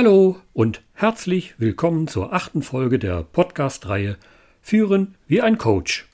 Hallo 0.00 0.36
und 0.52 0.84
herzlich 0.94 1.58
willkommen 1.58 2.06
zur 2.06 2.32
achten 2.32 2.62
Folge 2.62 3.00
der 3.00 3.24
Podcast-Reihe 3.24 4.16
Führen 4.62 5.16
wie 5.26 5.40
ein 5.40 5.58
Coach. 5.58 6.06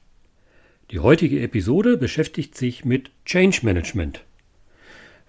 Die 0.90 1.00
heutige 1.00 1.42
Episode 1.42 1.98
beschäftigt 1.98 2.56
sich 2.56 2.86
mit 2.86 3.10
Change 3.26 3.60
Management. 3.62 4.24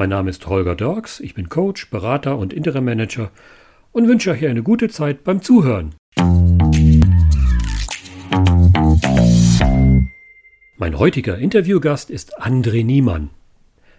Mein 0.00 0.08
Name 0.08 0.30
ist 0.30 0.46
Holger 0.46 0.76
Dirks, 0.76 1.20
ich 1.20 1.34
bin 1.34 1.50
Coach, 1.50 1.90
Berater 1.90 2.38
und 2.38 2.54
Interim 2.54 2.86
Manager 2.86 3.30
und 3.92 4.08
wünsche 4.08 4.30
euch 4.30 4.46
eine 4.46 4.62
gute 4.62 4.88
Zeit 4.88 5.24
beim 5.24 5.42
Zuhören. 5.42 5.94
Mein 10.78 10.98
heutiger 10.98 11.36
Interviewgast 11.36 12.08
ist 12.08 12.40
André 12.40 12.82
Niemann. 12.82 13.28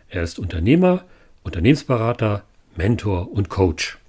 Er 0.09 0.23
ist 0.23 0.39
Unternehmer, 0.39 1.03
Unternehmensberater, 1.43 2.45
Mentor 2.75 3.31
und 3.31 3.49
Coach. 3.49 3.99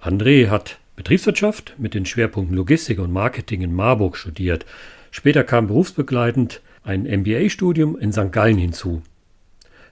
André 0.00 0.48
hat 0.48 0.78
Betriebswirtschaft 0.96 1.74
mit 1.76 1.92
den 1.92 2.06
Schwerpunkten 2.06 2.56
Logistik 2.56 2.98
und 2.98 3.12
Marketing 3.12 3.60
in 3.60 3.74
Marburg 3.74 4.16
studiert. 4.16 4.64
Später 5.10 5.44
kam 5.44 5.66
berufsbegleitend 5.66 6.62
ein 6.82 7.02
MBA-Studium 7.02 7.98
in 7.98 8.10
St. 8.10 8.32
Gallen 8.32 8.56
hinzu. 8.56 9.02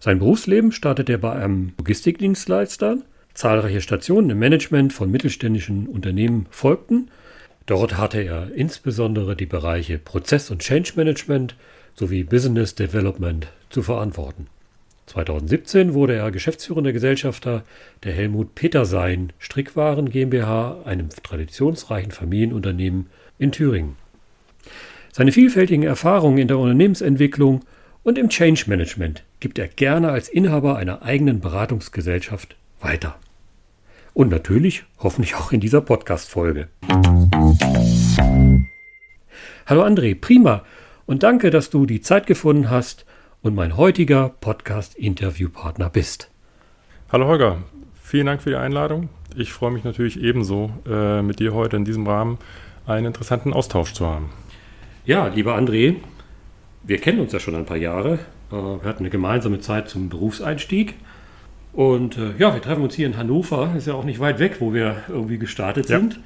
Sein 0.03 0.19
Berufsleben 0.19 0.73
startete 0.73 1.12
er 1.12 1.19
bei 1.19 1.33
einem 1.33 1.75
Logistikdienstleister. 1.77 2.97
Zahlreiche 3.34 3.83
Stationen 3.83 4.31
im 4.31 4.39
Management 4.39 4.95
von 4.95 5.11
mittelständischen 5.11 5.87
Unternehmen 5.87 6.47
folgten. 6.51 7.11
Dort 7.67 7.98
hatte 7.98 8.21
er 8.23 8.51
insbesondere 8.55 9.37
die 9.37 9.47
Bereiche 9.47 9.98
Prozess- 9.98 10.51
und 10.51 10.62
Change 10.62 10.93
Management 10.97 11.55
sowie 11.95 12.25
Business 12.25 12.75
Development 12.75 13.48
zu 13.69 13.83
verantworten. 13.83 14.47
2017 15.05 15.93
wurde 15.93 16.15
er 16.15 16.31
geschäftsführender 16.31 16.93
Gesellschafter 16.93 17.62
der 18.03 18.12
Helmut 18.12 18.55
Petersein 18.55 19.34
Strickwaren 19.39 20.09
GmbH, 20.09 20.78
einem 20.87 21.11
traditionsreichen 21.11 22.12
Familienunternehmen 22.12 23.06
in 23.39 23.53
Thüringen. 23.53 23.97
Seine 25.12 25.33
vielfältigen 25.33 25.84
Erfahrungen 25.84 26.39
in 26.39 26.48
der 26.48 26.59
Unternehmensentwicklung 26.59 27.61
und 28.03 28.17
im 28.17 28.31
Change 28.31 28.65
Management 28.67 29.25
gibt 29.41 29.58
er 29.58 29.69
gerne 29.69 30.10
als 30.10 30.28
Inhaber 30.28 30.77
einer 30.77 31.02
eigenen 31.02 31.41
Beratungsgesellschaft 31.41 32.56
weiter. 32.80 33.16
Und 34.12 34.31
natürlich 34.31 34.84
hoffentlich 34.98 35.34
auch 35.34 35.50
in 35.50 35.60
dieser 35.60 35.81
Podcast-Folge. 35.81 36.69
Hallo 39.66 39.82
André, 39.82 40.15
prima 40.20 40.62
und 41.06 41.22
danke, 41.22 41.50
dass 41.50 41.70
du 41.70 41.87
die 41.87 42.03
Zeit 42.03 42.26
gefunden 42.26 42.69
hast 42.69 43.06
und 43.41 43.54
mein 43.54 43.76
heutiger 43.76 44.28
Podcast-Interviewpartner 44.28 45.88
bist. 45.88 46.31
Hallo 47.10 47.26
Holger, 47.26 47.62
vielen 48.03 48.26
Dank 48.26 48.42
für 48.42 48.50
die 48.50 48.56
Einladung. 48.56 49.09
Ich 49.34 49.53
freue 49.53 49.70
mich 49.70 49.84
natürlich 49.84 50.20
ebenso, 50.20 50.70
äh, 50.86 51.22
mit 51.22 51.38
dir 51.38 51.54
heute 51.54 51.76
in 51.76 51.84
diesem 51.84 52.06
Rahmen 52.06 52.38
einen 52.86 53.06
interessanten 53.06 53.54
Austausch 53.54 53.94
zu 53.94 54.06
haben. 54.06 54.31
Ja, 55.06 55.28
lieber 55.28 55.56
André, 55.56 55.97
wir 56.82 56.98
kennen 56.98 57.20
uns 57.20 57.32
ja 57.32 57.41
schon 57.41 57.54
ein 57.54 57.65
paar 57.65 57.76
Jahre. 57.76 58.19
Äh, 58.50 58.55
wir 58.55 58.84
hatten 58.84 59.00
eine 59.00 59.11
gemeinsame 59.11 59.61
Zeit 59.61 59.88
zum 59.88 60.09
Berufseinstieg. 60.09 60.94
Und 61.72 62.19
äh, 62.19 62.33
ja, 62.38 62.53
wir 62.53 62.62
treffen 62.62 62.83
uns 62.83 62.94
hier 62.94 63.06
in 63.06 63.16
Hannover. 63.16 63.75
Ist 63.77 63.87
ja 63.87 63.94
auch 63.94 64.05
nicht 64.05 64.21
weit 64.21 64.38
weg, 64.38 64.56
wo 64.61 64.75
wir 64.75 64.97
irgendwie 65.09 65.38
gestartet 65.38 65.88
ja. 65.88 65.99
sind. 65.99 66.21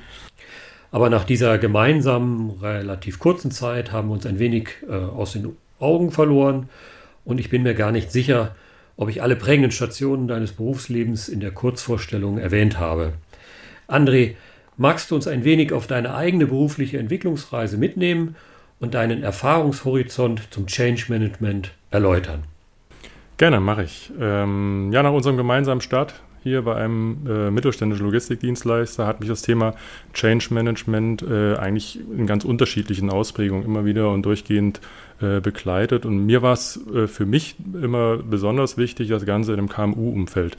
Aber 0.90 1.10
nach 1.10 1.24
dieser 1.24 1.58
gemeinsamen, 1.58 2.50
relativ 2.62 3.18
kurzen 3.18 3.50
Zeit 3.50 3.92
haben 3.92 4.08
wir 4.08 4.14
uns 4.14 4.26
ein 4.26 4.38
wenig 4.38 4.68
äh, 4.88 4.92
aus 4.92 5.32
den 5.32 5.56
Augen 5.80 6.12
verloren. 6.12 6.68
Und 7.24 7.40
ich 7.40 7.50
bin 7.50 7.62
mir 7.62 7.74
gar 7.74 7.90
nicht 7.90 8.12
sicher, 8.12 8.54
ob 8.96 9.08
ich 9.08 9.22
alle 9.22 9.36
prägenden 9.36 9.72
Stationen 9.72 10.28
deines 10.28 10.52
Berufslebens 10.52 11.28
in 11.28 11.40
der 11.40 11.50
Kurzvorstellung 11.50 12.38
erwähnt 12.38 12.78
habe. 12.78 13.14
André, 13.88 14.36
magst 14.76 15.10
du 15.10 15.16
uns 15.16 15.26
ein 15.26 15.44
wenig 15.44 15.72
auf 15.72 15.86
deine 15.86 16.14
eigene 16.14 16.46
berufliche 16.46 16.98
Entwicklungsreise 16.98 17.76
mitnehmen 17.76 18.36
und 18.84 18.94
deinen 18.94 19.22
Erfahrungshorizont 19.22 20.42
zum 20.50 20.66
Change 20.66 21.06
Management 21.08 21.72
erläutern. 21.90 22.44
Gerne, 23.38 23.58
mache 23.58 23.84
ich. 23.84 24.12
Ähm, 24.20 24.90
ja, 24.92 25.02
nach 25.02 25.12
unserem 25.12 25.36
gemeinsamen 25.36 25.80
Start 25.80 26.20
hier 26.42 26.60
bei 26.60 26.76
einem 26.76 27.26
äh, 27.26 27.50
mittelständischen 27.50 28.04
Logistikdienstleister 28.04 29.06
hat 29.06 29.20
mich 29.20 29.30
das 29.30 29.40
Thema 29.40 29.74
Change 30.12 30.48
Management 30.50 31.22
äh, 31.22 31.56
eigentlich 31.56 31.98
in 31.98 32.26
ganz 32.26 32.44
unterschiedlichen 32.44 33.08
Ausprägungen 33.08 33.64
immer 33.64 33.86
wieder 33.86 34.10
und 34.10 34.26
durchgehend 34.26 34.80
äh, 35.20 35.40
begleitet. 35.40 36.06
Und 36.06 36.26
mir 36.26 36.42
war 36.42 36.54
es 36.54 36.80
äh, 36.92 37.06
für 37.06 37.24
mich 37.24 37.54
immer 37.80 38.16
besonders 38.16 38.76
wichtig, 38.76 39.10
das 39.10 39.24
Ganze 39.24 39.52
in 39.52 39.58
einem 39.58 39.68
KMU-Umfeld 39.68 40.56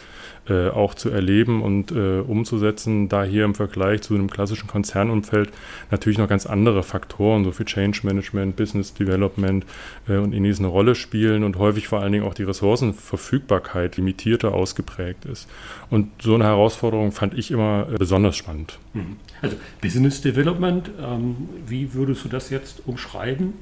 äh, 0.48 0.70
auch 0.70 0.94
zu 0.94 1.10
erleben 1.10 1.62
und 1.62 1.92
äh, 1.92 2.20
umzusetzen, 2.20 3.10
da 3.10 3.26
hier 3.26 3.44
im 3.44 3.54
Vergleich 3.54 4.02
zu 4.04 4.16
einem 4.16 4.30
klassischen 4.30 4.68
Konzernumfeld 4.68 5.50
natürlich 5.92 6.18
noch 6.18 6.30
ganz 6.30 6.46
andere 6.46 6.84
Faktoren, 6.84 7.44
so 7.44 7.52
für 7.52 7.66
Change 7.66 8.02
Management, 8.04 8.56
Business 8.56 8.94
Development 8.94 9.66
und 10.08 10.34
ähnliches 10.34 10.60
eine 10.60 10.68
Rolle 10.68 10.96
spielen 10.96 11.44
und 11.44 11.58
häufig 11.58 11.88
vor 11.88 12.00
allen 12.00 12.12
Dingen 12.12 12.26
auch 12.26 12.34
die 12.34 12.44
Ressourcenverfügbarkeit 12.44 13.98
limitierter 13.98 14.54
ausgeprägt 14.54 15.26
ist. 15.26 15.50
Und 15.90 16.12
so 16.22 16.36
eine 16.36 16.46
Herausforderung 16.46 17.12
fand 17.12 17.38
ich 17.38 17.52
immer 17.52 17.86
besonders 17.98 18.38
spannend. 18.38 18.80
Mhm. 18.94 19.18
Also 19.42 19.58
Business 19.82 20.22
Development, 20.22 20.90
ähm, 21.02 21.50
wie 21.68 21.94
würdest 21.94 22.24
du 22.24 22.30
das 22.30 22.50
jetzt 22.50 22.84
umschreiben? 22.88 23.54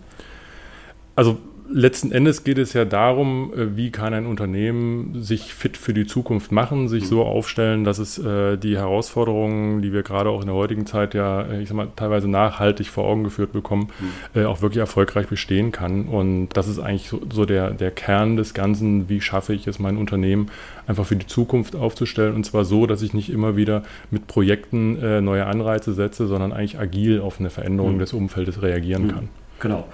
Also 1.15 1.37
letzten 1.73 2.11
Endes 2.11 2.43
geht 2.43 2.57
es 2.57 2.73
ja 2.73 2.85
darum, 2.85 3.51
äh, 3.53 3.75
wie 3.75 3.91
kann 3.91 4.13
ein 4.13 4.25
Unternehmen 4.25 5.21
sich 5.21 5.53
fit 5.53 5.77
für 5.77 5.93
die 5.93 6.05
Zukunft 6.05 6.51
machen, 6.51 6.87
sich 6.87 7.03
mhm. 7.03 7.07
so 7.07 7.23
aufstellen, 7.23 7.83
dass 7.83 7.97
es 7.97 8.17
äh, 8.17 8.57
die 8.57 8.77
Herausforderungen, 8.77 9.81
die 9.81 9.91
wir 9.91 10.03
gerade 10.03 10.29
auch 10.29 10.41
in 10.41 10.47
der 10.47 10.55
heutigen 10.55 10.85
Zeit 10.85 11.13
ja, 11.13 11.41
äh, 11.41 11.61
ich 11.61 11.69
sag 11.69 11.75
mal, 11.75 11.87
teilweise 11.95 12.29
nachhaltig 12.29 12.87
vor 12.87 13.05
Augen 13.05 13.23
geführt 13.23 13.53
bekommen, 13.53 13.89
mhm. 14.33 14.41
äh, 14.41 14.45
auch 14.45 14.61
wirklich 14.61 14.79
erfolgreich 14.79 15.27
bestehen 15.27 15.71
kann. 15.71 16.05
Und 16.05 16.49
das 16.53 16.67
ist 16.67 16.79
eigentlich 16.79 17.09
so, 17.09 17.21
so, 17.31 17.45
der, 17.45 17.71
der 17.71 17.91
Kern 17.91 18.37
des 18.37 18.53
Ganzen, 18.53 19.09
wie 19.09 19.21
schaffe 19.21 19.53
ich 19.53 19.67
es, 19.67 19.79
mein 19.79 19.97
Unternehmen 19.97 20.49
einfach 20.85 21.05
für 21.05 21.15
die 21.15 21.27
Zukunft 21.27 21.75
aufzustellen. 21.75 22.35
Und 22.35 22.45
zwar 22.45 22.65
so, 22.65 22.85
dass 22.85 23.01
ich 23.01 23.13
nicht 23.13 23.31
immer 23.31 23.55
wieder 23.55 23.83
mit 24.11 24.27
Projekten 24.27 25.01
äh, 25.01 25.21
neue 25.21 25.45
Anreize 25.45 25.93
setze, 25.93 26.27
sondern 26.27 26.51
eigentlich 26.51 26.79
agil 26.79 27.21
auf 27.21 27.39
eine 27.39 27.49
Veränderung 27.49 27.95
mhm. 27.95 27.99
des 27.99 28.13
Umfeldes 28.13 28.61
reagieren 28.61 29.03
mhm. 29.03 29.11
kann. 29.11 29.29
Genau. 29.59 29.87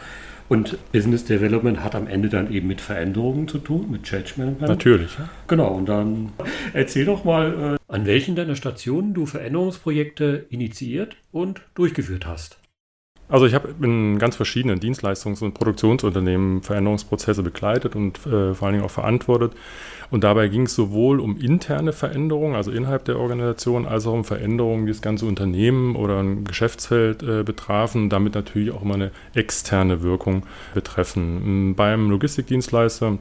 Und 0.50 0.92
Business 0.92 1.26
Development 1.26 1.84
hat 1.84 1.94
am 1.94 2.08
Ende 2.08 2.28
dann 2.28 2.52
eben 2.52 2.68
mit 2.68 2.82
Veränderungen 2.82 3.48
zu 3.48 3.60
tun, 3.60 3.92
mit 3.92 4.04
Change 4.04 4.34
Management. 4.38 4.70
Natürlich. 4.70 5.18
Ja. 5.18 5.30
Genau, 5.48 5.76
und 5.76 5.88
dann 5.88 6.32
erzähl 6.74 7.06
doch 7.06 7.24
mal, 7.24 7.78
äh, 7.78 7.94
an 7.94 8.08
welchen 8.08 8.36
deiner 8.36 8.56
Stationen 8.56 9.14
du 9.14 9.28
Veränderungsprojekte 9.28 10.48
initiiert 10.50 11.16
und 11.32 11.62
durchgeführt 11.76 12.26
hast. 12.26 12.58
Also 13.30 13.46
ich 13.46 13.54
habe 13.54 13.70
in 13.82 14.18
ganz 14.18 14.36
verschiedenen 14.36 14.80
Dienstleistungs- 14.80 15.44
und 15.44 15.54
Produktionsunternehmen 15.54 16.64
Veränderungsprozesse 16.64 17.44
begleitet 17.44 17.96
und 17.96 18.18
äh, 18.26 18.56
vor 18.56 18.66
allen 18.66 18.74
Dingen 18.74 18.86
auch 18.86 18.92
verantwortet. 18.92 19.54
Und 20.10 20.24
dabei 20.24 20.48
ging 20.48 20.64
es 20.64 20.74
sowohl 20.74 21.20
um 21.20 21.38
interne 21.38 21.94
Veränderungen, 21.94 22.56
also 22.56 22.72
innerhalb 22.72 23.06
der 23.06 23.20
Organisation, 23.20 23.86
als 23.86 24.08
auch 24.08 24.14
um 24.14 24.26
Veränderungen, 24.26 24.88
die 24.88 24.92
das 24.92 25.04
ganze 25.04 25.28
Unternehmen 25.28 25.96
oder 25.96 26.20
ein 26.20 26.44
Geschäftsfeld 26.44 27.22
äh, 27.22 27.44
betrafen, 27.44 28.10
damit 28.10 28.34
natürlich 28.34 28.72
auch 28.72 28.82
immer 28.82 28.96
eine 28.96 29.12
externe 29.36 30.02
Wirkung 30.02 30.44
betreffen. 30.74 31.76
Beim 31.76 32.10
Logistikdienstleister 32.10 33.20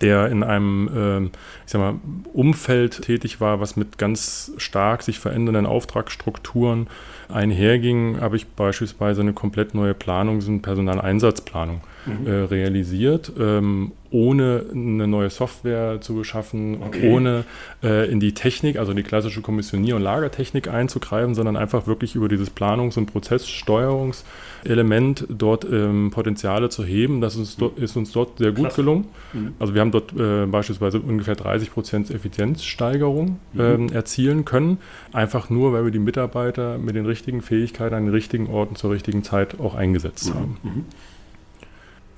der 0.00 0.28
in 0.28 0.42
einem 0.42 0.88
äh, 0.88 1.26
ich 1.66 1.72
sag 1.72 1.80
mal, 1.80 1.94
Umfeld 2.32 3.02
tätig 3.02 3.40
war, 3.40 3.60
was 3.60 3.76
mit 3.76 3.98
ganz 3.98 4.52
stark 4.56 5.02
sich 5.02 5.18
verändernden 5.18 5.66
Auftragsstrukturen 5.66 6.86
einherging, 7.30 8.20
habe 8.20 8.36
ich 8.36 8.46
beispielsweise 8.48 9.20
eine 9.20 9.32
komplett 9.32 9.74
neue 9.74 9.94
Planung, 9.94 10.42
eine 10.42 10.58
Personaleinsatzplanung 10.58 11.80
mhm. 12.06 12.26
äh, 12.26 12.30
realisiert, 12.44 13.30
ähm, 13.38 13.92
ohne 14.12 14.64
eine 14.72 15.06
neue 15.06 15.30
Software 15.30 16.00
zu 16.00 16.16
beschaffen, 16.16 16.82
okay. 16.82 17.12
ohne 17.12 17.44
äh, 17.82 18.10
in 18.10 18.18
die 18.18 18.34
Technik, 18.34 18.76
also 18.76 18.92
die 18.92 19.04
klassische 19.04 19.40
Kommissionier- 19.40 19.94
und 19.94 20.02
Lagertechnik 20.02 20.66
einzugreifen, 20.68 21.36
sondern 21.36 21.56
einfach 21.56 21.86
wirklich 21.86 22.16
über 22.16 22.28
dieses 22.28 22.50
Planungs- 22.50 22.98
und 22.98 23.06
Prozesssteuerungselement 23.06 25.28
dort 25.28 25.64
ähm, 25.64 26.10
Potenziale 26.10 26.70
zu 26.70 26.82
heben. 26.84 27.20
Das 27.20 27.36
ist, 27.36 27.60
mhm. 27.60 27.70
ist, 27.76 27.96
uns 27.96 28.10
dort 28.10 28.38
sehr 28.38 28.50
gut 28.50 28.64
Klasse. 28.64 28.82
gelungen. 28.82 29.04
Mhm. 29.32 29.52
Also 29.60 29.74
wir 29.74 29.80
haben 29.80 29.92
dort 29.92 30.12
äh, 30.18 30.46
beispielsweise 30.46 30.98
ungefähr 30.98 31.36
30 31.36 31.72
Prozent 31.72 32.10
Effizienzsteigerung 32.10 33.38
mhm. 33.52 33.60
ähm, 33.60 33.92
erzielen 33.92 34.44
können, 34.44 34.78
einfach 35.12 35.50
nur, 35.50 35.72
weil 35.72 35.84
wir 35.84 35.92
die 35.92 36.00
Mitarbeiter 36.00 36.78
mit 36.78 36.96
den 36.96 37.06
richtigen 37.06 37.42
Fähigkeiten 37.42 37.94
an 37.94 38.06
den 38.06 38.12
richtigen 38.12 38.48
Orten 38.48 38.74
zur 38.74 38.90
richtigen 38.90 39.22
Zeit 39.22 39.60
auch 39.60 39.76
eingesetzt 39.76 40.30
mhm. 40.30 40.34
haben. 40.34 40.56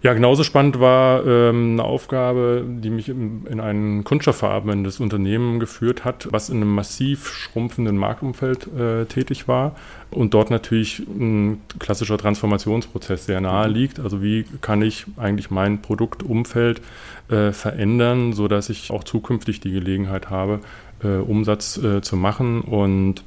Mhm. 0.02 0.06
Ja, 0.06 0.14
genauso 0.14 0.42
spannend 0.42 0.80
war 0.80 1.24
ähm, 1.24 1.72
eine 1.72 1.84
Aufgabe, 1.84 2.64
die 2.66 2.90
mich 2.90 3.08
in, 3.08 3.46
in 3.46 3.60
ein 3.60 4.04
kunststoffverarbeitendes 4.04 5.00
Unternehmen 5.00 5.60
geführt 5.60 6.04
hat, 6.04 6.28
was 6.30 6.50
in 6.50 6.56
einem 6.56 6.74
massiv 6.74 7.28
schrumpfenden 7.28 7.96
Marktumfeld 7.96 8.68
äh, 8.76 9.04
tätig 9.06 9.46
war 9.46 9.76
und 10.10 10.34
dort 10.34 10.50
natürlich 10.50 11.00
ein 11.00 11.62
klassischer 11.78 12.18
Transformationsprozess 12.18 13.26
sehr 13.26 13.40
nahe 13.40 13.68
liegt. 13.68 14.00
Also 14.00 14.22
wie 14.22 14.44
kann 14.60 14.82
ich 14.82 15.06
eigentlich 15.16 15.50
mein 15.50 15.80
Produktumfeld 15.80 16.80
äh, 17.30 17.52
verändern, 17.52 18.32
sodass 18.32 18.70
ich 18.70 18.90
auch 18.90 19.04
zukünftig 19.04 19.60
die 19.60 19.72
Gelegenheit 19.72 20.30
habe, 20.30 20.60
äh, 21.02 21.16
Umsatz 21.18 21.78
äh, 21.78 22.02
zu 22.02 22.16
machen 22.16 22.62
und 22.62 23.22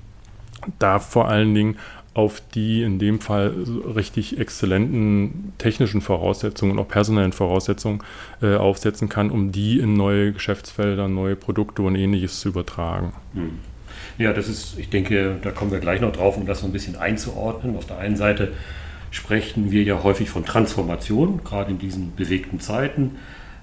da 0.80 1.00
vor 1.00 1.28
allen 1.28 1.54
Dingen 1.54 1.78
auf 2.16 2.42
die 2.56 2.82
in 2.82 2.98
dem 2.98 3.20
Fall 3.20 3.54
richtig 3.94 4.40
exzellenten 4.40 5.54
technischen 5.58 6.00
Voraussetzungen 6.00 6.72
und 6.72 6.80
auch 6.80 6.88
personellen 6.88 7.34
Voraussetzungen 7.34 8.00
äh, 8.42 8.56
aufsetzen 8.56 9.10
kann, 9.10 9.30
um 9.30 9.52
die 9.52 9.80
in 9.80 9.94
neue 9.94 10.32
Geschäftsfelder, 10.32 11.10
neue 11.10 11.36
Produkte 11.36 11.82
und 11.82 11.96
ähnliches 11.96 12.40
zu 12.40 12.50
übertragen. 12.50 13.12
Hm. 13.34 13.60
Ja, 14.18 14.32
das 14.32 14.48
ist, 14.48 14.80
ich 14.80 14.90
denke, 14.90 15.38
da 15.42 15.52
kommen 15.52 15.72
wir 15.72 15.80
gleich 15.80 16.00
noch 16.00 16.14
drauf, 16.14 16.38
um 16.38 16.46
das 16.46 16.62
so 16.62 16.68
ein 16.68 16.72
bisschen 16.72 16.96
einzuordnen. 16.96 17.76
Auf 17.76 17.86
der 17.86 17.98
einen 17.98 18.16
Seite 18.16 18.54
sprechen 19.12 19.72
wir 19.72 19.84
ja 19.84 20.02
häufig 20.02 20.30
von 20.30 20.46
Transformation, 20.46 21.42
gerade 21.44 21.72
in 21.72 21.80
diesen 21.80 22.16
bewegten 22.16 22.62
Zeiten. 22.62 23.18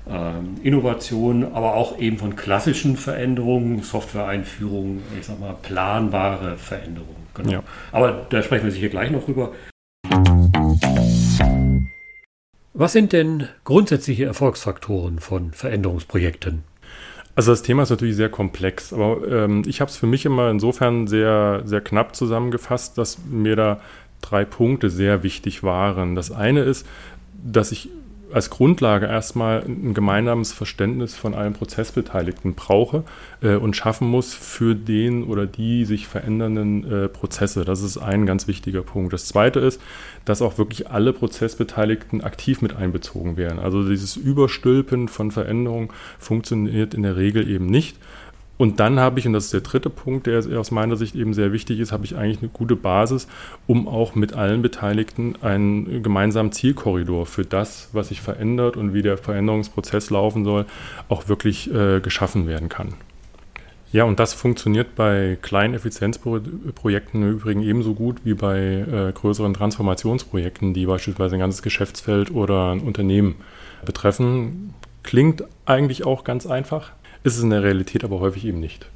Ähm, 0.09 0.57
Innovation, 0.65 1.45
aber 1.53 1.75
auch 1.75 1.99
eben 1.99 2.19
von 2.19 2.35
klassischen 2.35 2.97
Veränderungen, 2.97 3.83
Software-Einführungen, 3.83 5.03
ich 5.19 5.27
sag 5.27 5.39
mal, 5.39 5.55
planbare 5.63 6.57
Veränderungen. 6.57 7.23
Genau. 7.35 7.51
Ja. 7.51 7.63
Aber 7.93 8.27
da 8.29 8.43
sprechen 8.43 8.65
wir 8.65 8.73
sicher 8.73 8.89
gleich 8.89 9.13
noch 9.13 9.25
drüber. 9.25 9.53
Was 12.75 12.93
sind 12.93 13.13
denn 13.13 13.49
grundsätzliche 13.65 14.25
Erfolgsfaktoren 14.25 15.21
von 15.21 15.53
Veränderungsprojekten? 15.53 16.65
Also 17.35 17.53
das 17.53 17.63
Thema 17.63 17.85
ist 17.85 17.91
natürlich 17.91 18.17
sehr 18.17 18.29
komplex, 18.29 18.93
aber 18.93 19.27
ähm, 19.29 19.63
ich 19.67 19.81
habe 19.81 19.91
es 19.91 19.97
für 19.97 20.07
mich 20.07 20.27
immer 20.27 20.51
insofern 20.51 21.07
sehr, 21.07 21.63
sehr 21.65 21.81
knapp 21.81 22.17
zusammengefasst, 22.17 22.99
dass 22.99 23.19
mir 23.31 23.57
da 23.57 23.81
drei 24.21 24.45
Punkte 24.45 24.91
sehr 24.91 25.23
wichtig 25.23 25.63
waren. 25.63 26.15
Das 26.15 26.31
eine 26.31 26.61
ist, 26.61 26.87
dass 27.43 27.73
ich 27.73 27.89
als 28.33 28.51
Grundlage 28.51 29.07
erstmal 29.07 29.63
ein 29.63 29.95
gemeinsames 29.95 30.53
Verständnis 30.53 31.15
von 31.15 31.35
allen 31.35 31.53
Prozessbeteiligten 31.53 32.55
brauche 32.55 33.05
äh, 33.43 33.57
und 33.57 33.77
schaffen 33.77 34.09
muss 34.09 34.35
für 34.35 34.75
den 34.75 35.25
oder 35.25 35.47
die 35.47 35.85
sich 35.85 36.07
verändernden 36.07 36.91
äh, 36.91 37.09
Prozesse. 37.09 37.65
Das 37.65 37.83
ist 37.83 37.99
ein 37.99 38.27
ganz 38.27 38.49
wichtiger 38.49 38.83
Punkt. 38.83 39.13
Das 39.13 39.27
zweite 39.27 39.61
ist, 39.61 39.81
dass 40.25 40.43
auch 40.43 40.59
wirklich 40.59 40.91
alle 40.91 41.13
Prozessbeteiligten 41.13 42.23
aktiv 42.23 42.63
mit 42.63 42.77
einbezogen 42.77 43.37
werden. 43.37 43.59
Also 43.59 43.89
dieses 43.89 44.17
Überstülpen 44.17 45.09
von 45.09 45.31
Veränderungen 45.31 45.89
funktioniert 46.19 46.95
in 46.95 47.03
der 47.03 47.17
Regel 47.17 47.49
eben 47.49 47.67
nicht. 47.67 47.97
Und 48.63 48.79
dann 48.79 49.01
habe 49.01 49.19
ich, 49.19 49.27
und 49.27 49.33
das 49.33 49.47
ist 49.47 49.55
der 49.55 49.63
dritte 49.63 49.91
Punkt, 49.91 50.29
der 50.29 50.39
aus 50.57 50.71
meiner 50.71 50.95
Sicht 50.95 51.17
eben 51.17 51.35
sehr 51.35 51.53
wichtig 51.53 51.81
ist, 51.81 51.91
habe 51.91 52.05
ich 52.05 52.17
eigentlich 52.17 52.39
eine 52.43 52.49
gute 52.49 52.77
Basis, 52.77 53.27
um 53.67 53.89
auch 53.89 54.15
mit 54.15 54.35
allen 54.35 54.63
Beteiligten 54.63 55.35
einen 55.43 56.05
gemeinsamen 56.05 56.53
Zielkorridor 56.53 57.27
für 57.27 57.45
das, 57.45 57.89
was 57.93 58.11
sich 58.11 58.21
verändert 58.21 58.77
und 58.77 58.95
wie 58.95 59.03
der 59.03 59.19
Veränderungsprozess 59.19 60.11
laufen 60.11 60.45
soll, 60.45 60.67
auch 61.09 61.27
wirklich 61.27 61.75
äh, 61.75 61.99
geschaffen 61.99 62.47
werden 62.47 62.69
kann. 62.69 62.95
Ja, 63.91 64.05
und 64.05 64.21
das 64.21 64.33
funktioniert 64.33 64.95
bei 64.95 65.39
kleinen 65.43 65.75
Effizienzprojekten 65.75 67.21
im 67.21 67.33
Übrigen 67.33 67.63
ebenso 67.63 67.95
gut 67.95 68.19
wie 68.23 68.35
bei 68.35 68.59
äh, 68.61 69.13
größeren 69.13 69.55
Transformationsprojekten, 69.55 70.73
die 70.73 70.87
beispielsweise 70.87 71.35
ein 71.35 71.41
ganzes 71.41 71.63
Geschäftsfeld 71.63 72.31
oder 72.31 72.71
ein 72.71 72.79
Unternehmen 72.79 73.35
betreffen. 73.85 74.73
Klingt 75.03 75.43
eigentlich 75.67 76.07
auch 76.07 76.23
ganz 76.23 76.47
einfach, 76.47 76.93
ist 77.25 77.37
es 77.37 77.43
in 77.43 77.51
der 77.51 77.63
Realität 77.63 78.05
aber 78.05 78.21
häufig 78.21 78.45
eben 78.45 78.61
nicht. 78.61 78.87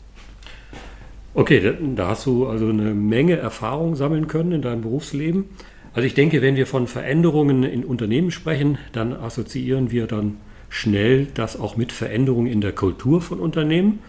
Okay, 1.35 1.75
da 1.95 2.09
hast 2.09 2.25
du 2.25 2.47
also 2.47 2.69
eine 2.69 2.95
Menge 2.95 3.37
Erfahrung 3.37 3.95
sammeln 3.95 4.27
können 4.27 4.53
in 4.53 4.63
deinem 4.63 4.81
Berufsleben. 4.81 5.45
Also 5.93 6.07
ich 6.07 6.15
denke, 6.15 6.41
wenn 6.43 6.57
wir 6.57 6.67
von 6.67 6.87
Veränderungen 6.87 7.63
in 7.63 7.85
Unternehmen 7.85 8.31
sprechen, 8.31 8.79
dann 8.93 9.13
assoziieren 9.13 9.91
wir 9.91 10.07
dann 10.07 10.39
schnell 10.69 11.27
das 11.35 11.59
auch 11.59 11.77
mit 11.77 11.93
Veränderungen 11.93 12.47
in 12.47 12.61
der 12.61 12.73
Kultur 12.73 13.21
von 13.21 13.41
Unternehmen. 13.41 14.01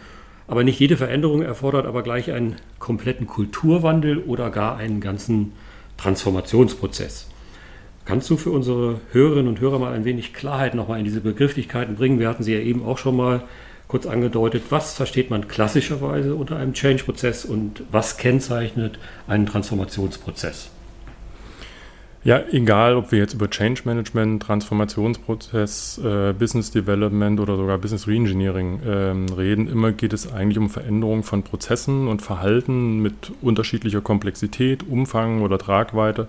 Aber 0.48 0.64
nicht 0.64 0.80
jede 0.80 0.96
Veränderung 0.96 1.42
erfordert 1.42 1.86
aber 1.86 2.04
gleich 2.04 2.31
einen 2.31 2.56
kompletten 2.80 3.28
Kulturwandel 3.28 4.19
oder 4.19 4.50
gar 4.50 4.78
einen 4.78 5.02
ganzen 5.02 5.52
Transformationsprozess. 5.98 7.30
Kannst 8.06 8.30
du 8.30 8.38
für 8.38 8.52
unsere 8.52 9.02
Hörerinnen 9.12 9.50
und 9.50 9.60
Hörer 9.60 9.80
mal 9.80 9.94
ein 9.94 10.06
wenig 10.06 10.34
Klarheit 10.34 10.75
nochmal 10.75 11.00
in 11.00 11.06
diese 11.06 11.19
Begrifflichkeiten 11.19 11.96
bringen? 11.96 12.19
Wir 12.19 12.30
hatten 12.30 12.44
sie 12.44 12.54
ja 12.54 12.60
eben 12.60 12.86
auch 12.86 12.98
schon 12.98 13.18
mal 13.18 13.44
kurz 13.88 14.06
angedeutet, 14.06 14.63
was 14.69 14.95
versteht 14.95 15.30
man 15.30 15.48
klassischerweise 15.48 16.36
unter 16.36 16.57
einem 16.57 16.74
Change-Prozess 16.74 17.45
und 17.45 17.84
was 17.92 18.18
kennzeichnet 18.18 19.00
einen 19.28 19.45
Transformationsprozess? 19.45 20.72
Ja, 22.24 22.42
egal, 22.51 22.98
ob 22.98 23.13
wir 23.13 23.19
jetzt 23.19 23.36
über 23.36 23.50
Change 23.50 23.84
Management, 23.86 24.44
Transformationsprozess, 24.44 26.01
äh, 26.04 26.34
Business 26.34 26.72
Development 26.72 27.39
oder 27.39 27.56
sogar 27.56 27.78
Business 27.78 28.06
Reengineering 28.06 28.81
äh, 28.84 29.34
reden, 29.34 29.69
immer 29.69 29.94
geht 29.94 30.12
es 30.12 30.30
eigentlich 30.33 30.57
um 30.57 30.69
Veränderung 30.69 31.24
von 31.24 31.44
Prozessen 31.44 32.10
und 32.10 32.22
Verhalten 32.22 33.00
mit 33.00 33.31
unterschiedlicher 33.42 34.01
Komplexität, 34.01 34.83
Umfang 34.90 35.42
oder 35.42 35.57
Tragweite 35.57 36.28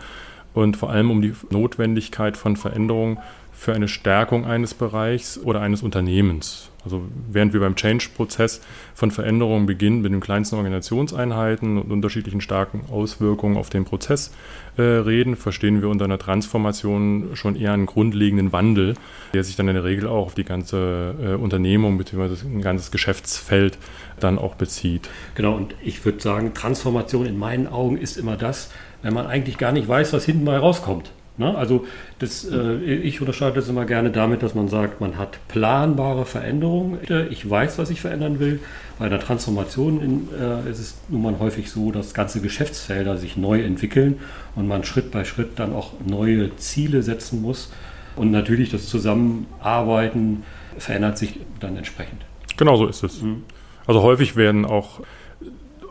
und 0.55 0.77
vor 0.77 0.91
allem 0.91 1.11
um 1.11 1.21
die 1.21 1.33
Notwendigkeit 1.51 2.37
von 2.37 2.57
Veränderungen 2.57 3.19
für 3.53 3.75
eine 3.75 3.89
Stärkung 3.89 4.47
eines 4.47 4.75
Bereichs 4.75 5.37
oder 5.37 5.61
eines 5.63 5.83
Unternehmens. 5.83 6.71
Also 6.85 7.03
während 7.31 7.53
wir 7.53 7.61
beim 7.61 7.75
Change-Prozess 7.75 8.61
von 8.95 9.11
Veränderungen 9.11 9.67
beginnen 9.67 10.01
mit 10.01 10.13
den 10.13 10.21
kleinsten 10.21 10.57
Organisationseinheiten 10.57 11.77
und 11.79 11.91
unterschiedlichen 11.91 12.41
starken 12.41 12.83
Auswirkungen 12.91 13.57
auf 13.57 13.69
den 13.69 13.85
Prozess 13.85 14.33
äh, 14.77 14.83
reden, 14.83 15.37
verstehen 15.37 15.83
wir 15.83 15.89
unter 15.89 16.05
einer 16.05 16.19
Transformation 16.19 17.31
schon 17.35 17.57
eher 17.57 17.73
einen 17.73 17.87
grundlegenden 17.87 18.53
Wandel, 18.53 18.95
der 19.35 19.45
sich 19.45 19.57
dann 19.57 19.69
in 19.69 19.75
der 19.75 19.85
Regel 19.85 20.07
auch 20.07 20.27
auf 20.27 20.35
die 20.35 20.45
ganze 20.45 21.15
äh, 21.21 21.35
Unternehmung 21.35 21.99
bzw. 21.99 22.47
ein 22.47 22.63
ganzes 22.63 22.91
Geschäftsfeld 22.91 23.77
dann 24.21 24.39
auch 24.39 24.55
bezieht. 24.55 25.09
Genau, 25.35 25.55
und 25.57 25.75
ich 25.83 26.05
würde 26.05 26.21
sagen, 26.21 26.55
Transformation 26.55 27.27
in 27.27 27.39
meinen 27.39 27.67
Augen 27.67 27.97
ist 27.97 28.17
immer 28.17 28.37
das, 28.37 28.71
wenn 29.03 29.15
man 29.15 29.27
eigentlich 29.27 29.59
gar 29.59 29.73
nicht 29.73 29.89
weiß, 29.89 30.13
was 30.13 30.25
hinten 30.25 30.45
mal 30.45 30.59
rauskommt. 30.59 31.11
Ne? 31.39 31.57
Also 31.57 31.87
das, 32.19 32.45
äh, 32.45 32.75
ich 32.77 33.21
unterscheide 33.21 33.55
das 33.55 33.69
immer 33.69 33.85
gerne 33.85 34.11
damit, 34.11 34.43
dass 34.43 34.55
man 34.55 34.69
sagt, 34.69 35.01
man 35.01 35.17
hat 35.17 35.39
planbare 35.49 36.25
Veränderungen. 36.25 36.99
Ich 37.31 37.49
weiß, 37.49 37.79
was 37.79 37.91
ich 37.91 38.01
verändern 38.01 38.41
will. 38.41 38.61
Bei 38.99 39.07
einer 39.07 39.21
Transformation 39.21 40.01
in, 40.03 40.29
äh, 40.39 40.69
ist 40.69 40.81
es 40.81 40.99
nun 41.09 41.23
mal 41.23 41.39
häufig 41.39 41.71
so, 41.71 41.93
dass 41.93 42.13
ganze 42.13 42.41
Geschäftsfelder 42.41 43.17
sich 43.17 43.37
neu 43.37 43.63
entwickeln 43.63 44.19
und 44.57 44.67
man 44.67 44.85
Schritt 44.85 45.11
bei 45.13 45.25
Schritt 45.25 45.59
dann 45.61 45.73
auch 45.73 45.93
neue 46.05 46.57
Ziele 46.57 47.03
setzen 47.03 47.41
muss. 47.41 47.73
Und 48.17 48.33
natürlich 48.33 48.71
das 48.71 48.89
Zusammenarbeiten 48.89 50.43
verändert 50.77 51.19
sich 51.19 51.39
dann 51.61 51.77
entsprechend. 51.77 52.23
Genau 52.57 52.77
so 52.77 52.87
ist 52.87 53.05
es. 53.05 53.23
Mhm. 53.23 53.45
Also 53.87 54.03
häufig 54.03 54.35
werden 54.35 54.65
auch 54.65 55.01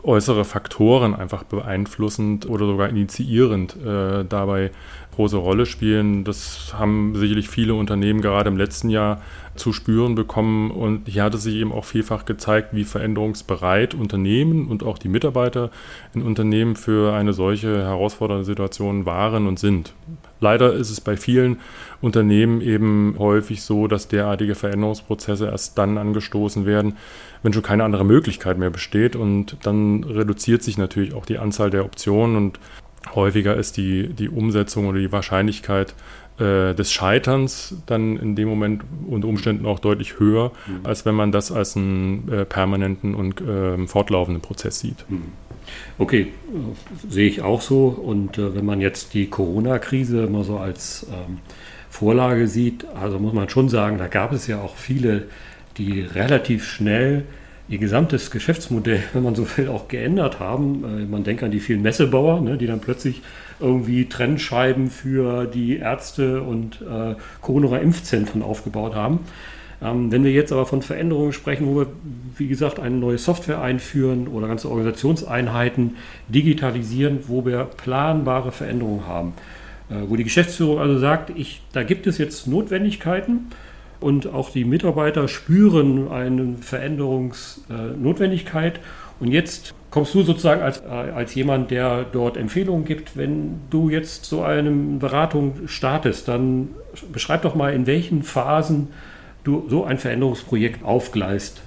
äußere 0.04 0.44
Faktoren 0.44 1.14
einfach 1.14 1.44
beeinflussend 1.44 2.48
oder 2.48 2.66
sogar 2.66 2.88
initiierend 2.88 3.76
äh, 3.76 4.24
dabei 4.24 4.70
große 5.18 5.36
Rolle 5.36 5.66
spielen. 5.66 6.22
Das 6.22 6.72
haben 6.78 7.16
sicherlich 7.16 7.48
viele 7.48 7.74
Unternehmen 7.74 8.20
gerade 8.20 8.48
im 8.48 8.56
letzten 8.56 8.88
Jahr 8.88 9.20
zu 9.56 9.72
spüren 9.72 10.14
bekommen. 10.14 10.70
Und 10.70 11.08
hier 11.08 11.24
hat 11.24 11.34
es 11.34 11.42
sich 11.42 11.56
eben 11.56 11.72
auch 11.72 11.84
vielfach 11.84 12.24
gezeigt, 12.24 12.68
wie 12.70 12.84
veränderungsbereit 12.84 13.94
Unternehmen 13.94 14.68
und 14.68 14.84
auch 14.84 14.96
die 14.96 15.08
Mitarbeiter 15.08 15.72
in 16.14 16.22
Unternehmen 16.22 16.76
für 16.76 17.14
eine 17.14 17.32
solche 17.32 17.82
herausfordernde 17.82 18.44
Situation 18.44 19.06
waren 19.06 19.48
und 19.48 19.58
sind. 19.58 19.92
Leider 20.38 20.72
ist 20.72 20.90
es 20.90 21.00
bei 21.00 21.16
vielen 21.16 21.56
Unternehmen 22.00 22.60
eben 22.60 23.16
häufig 23.18 23.62
so, 23.62 23.88
dass 23.88 24.06
derartige 24.06 24.54
Veränderungsprozesse 24.54 25.46
erst 25.46 25.78
dann 25.78 25.98
angestoßen 25.98 26.64
werden, 26.64 26.96
wenn 27.42 27.52
schon 27.52 27.64
keine 27.64 27.82
andere 27.82 28.04
Möglichkeit 28.04 28.56
mehr 28.56 28.70
besteht. 28.70 29.16
Und 29.16 29.56
dann 29.64 30.04
reduziert 30.04 30.62
sich 30.62 30.78
natürlich 30.78 31.12
auch 31.12 31.26
die 31.26 31.38
Anzahl 31.38 31.70
der 31.70 31.84
Optionen 31.84 32.36
und 32.36 32.60
häufiger 33.14 33.56
ist 33.56 33.76
die, 33.76 34.08
die 34.08 34.28
Umsetzung 34.28 34.86
oder 34.86 34.98
die 34.98 35.12
Wahrscheinlichkeit, 35.12 35.94
äh, 36.38 36.74
des 36.74 36.92
Scheiterns 36.92 37.74
dann 37.86 38.16
in 38.16 38.36
dem 38.36 38.48
Moment 38.48 38.82
unter 39.08 39.26
Umständen 39.26 39.66
auch 39.66 39.80
deutlich 39.80 40.20
höher, 40.20 40.52
mhm. 40.66 40.86
als 40.86 41.04
wenn 41.04 41.16
man 41.16 41.32
das 41.32 41.50
als 41.50 41.76
einen 41.76 42.30
äh, 42.30 42.44
permanenten 42.44 43.16
und 43.16 43.40
äh, 43.40 43.86
fortlaufenden 43.88 44.40
Prozess 44.40 44.78
sieht. 44.78 45.04
Mhm. 45.08 45.32
Okay, 45.98 46.28
sehe 47.08 47.28
ich 47.28 47.42
auch 47.42 47.60
so. 47.60 47.88
Und 47.88 48.38
äh, 48.38 48.54
wenn 48.54 48.64
man 48.64 48.80
jetzt 48.80 49.14
die 49.14 49.28
Corona-Krise 49.28 50.24
immer 50.24 50.44
so 50.44 50.58
als 50.58 51.06
ähm, 51.10 51.38
Vorlage 51.90 52.46
sieht, 52.46 52.86
also 52.94 53.18
muss 53.18 53.32
man 53.32 53.48
schon 53.48 53.68
sagen, 53.68 53.98
da 53.98 54.06
gab 54.06 54.32
es 54.32 54.46
ja 54.46 54.60
auch 54.60 54.76
viele, 54.76 55.24
die 55.76 56.02
relativ 56.02 56.64
schnell 56.64 57.24
ihr 57.68 57.78
gesamtes 57.78 58.30
Geschäftsmodell, 58.30 59.02
wenn 59.12 59.22
man 59.22 59.34
so 59.34 59.46
will, 59.56 59.68
auch 59.68 59.88
geändert 59.88 60.40
haben. 60.40 60.84
Äh, 60.84 61.06
man 61.06 61.24
denkt 61.24 61.42
an 61.42 61.50
die 61.50 61.60
vielen 61.60 61.82
Messebauer, 61.82 62.40
ne, 62.40 62.56
die 62.56 62.66
dann 62.66 62.80
plötzlich 62.80 63.22
irgendwie 63.60 64.08
Trennscheiben 64.08 64.90
für 64.90 65.46
die 65.46 65.76
Ärzte 65.76 66.42
und 66.42 66.80
äh, 66.82 67.14
Corona-Impfzentren 67.40 68.42
aufgebaut 68.42 68.94
haben. 68.94 69.20
Ähm, 69.80 70.10
wenn 70.10 70.24
wir 70.24 70.32
jetzt 70.32 70.52
aber 70.52 70.66
von 70.66 70.82
Veränderungen 70.82 71.32
sprechen, 71.32 71.66
wo 71.66 71.80
wir, 71.80 71.86
wie 72.36 72.48
gesagt, 72.48 72.80
eine 72.80 72.96
neue 72.96 73.18
Software 73.18 73.60
einführen 73.60 74.26
oder 74.28 74.48
ganze 74.48 74.68
Organisationseinheiten 74.70 75.96
digitalisieren, 76.28 77.20
wo 77.28 77.44
wir 77.44 77.64
planbare 77.64 78.50
Veränderungen 78.50 79.06
haben, 79.06 79.34
äh, 79.90 79.94
wo 80.08 80.16
die 80.16 80.24
Geschäftsführung 80.24 80.80
also 80.80 80.98
sagt, 80.98 81.30
ich, 81.30 81.62
da 81.72 81.82
gibt 81.84 82.06
es 82.06 82.18
jetzt 82.18 82.46
Notwendigkeiten, 82.46 83.50
und 84.00 84.32
auch 84.32 84.50
die 84.50 84.64
Mitarbeiter 84.64 85.28
spüren 85.28 86.10
eine 86.10 86.56
Veränderungsnotwendigkeit. 86.60 88.80
Und 89.20 89.32
jetzt 89.32 89.74
kommst 89.90 90.14
du 90.14 90.22
sozusagen 90.22 90.62
als, 90.62 90.80
äh, 90.80 90.88
als 90.88 91.34
jemand, 91.34 91.70
der 91.70 92.04
dort 92.04 92.36
Empfehlungen 92.36 92.84
gibt. 92.84 93.16
Wenn 93.16 93.60
du 93.70 93.90
jetzt 93.90 94.26
so 94.26 94.42
eine 94.42 94.70
Beratung 94.70 95.66
startest, 95.66 96.28
dann 96.28 96.68
beschreib 97.12 97.42
doch 97.42 97.54
mal, 97.54 97.74
in 97.74 97.86
welchen 97.86 98.22
Phasen 98.22 98.88
du 99.44 99.64
so 99.68 99.84
ein 99.84 99.98
Veränderungsprojekt 99.98 100.84
aufgleist. 100.84 101.62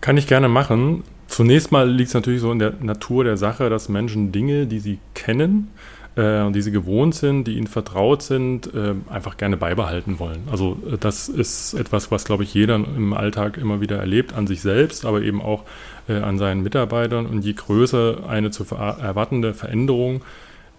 Kann 0.00 0.16
ich 0.16 0.26
gerne 0.26 0.48
machen. 0.48 1.02
Zunächst 1.26 1.72
mal 1.72 1.90
liegt 1.90 2.08
es 2.08 2.14
natürlich 2.14 2.40
so 2.40 2.52
in 2.52 2.60
der 2.60 2.74
Natur 2.80 3.24
der 3.24 3.36
Sache, 3.36 3.68
dass 3.68 3.88
Menschen 3.88 4.32
Dinge, 4.32 4.66
die 4.66 4.78
sie 4.78 4.98
kennen, 5.14 5.68
äh, 6.16 6.50
die 6.50 6.62
sie 6.62 6.72
gewohnt 6.72 7.14
sind, 7.14 7.44
die 7.44 7.56
ihnen 7.56 7.66
vertraut 7.66 8.22
sind, 8.22 8.72
äh, 8.74 8.94
einfach 9.08 9.36
gerne 9.36 9.56
beibehalten 9.56 10.18
wollen. 10.18 10.48
Also 10.50 10.78
äh, 10.90 10.96
das 10.98 11.28
ist 11.28 11.74
etwas, 11.74 12.10
was, 12.10 12.24
glaube 12.24 12.42
ich, 12.42 12.54
jeder 12.54 12.76
im 12.76 13.12
Alltag 13.12 13.58
immer 13.58 13.80
wieder 13.80 13.98
erlebt, 13.98 14.32
an 14.32 14.46
sich 14.46 14.62
selbst, 14.62 15.04
aber 15.04 15.22
eben 15.22 15.42
auch 15.42 15.64
äh, 16.08 16.14
an 16.14 16.38
seinen 16.38 16.62
Mitarbeitern. 16.62 17.26
Und 17.26 17.44
je 17.44 17.52
größer 17.52 18.28
eine 18.28 18.50
zu 18.50 18.64
erwartende 18.74 19.54
Veränderung 19.54 20.22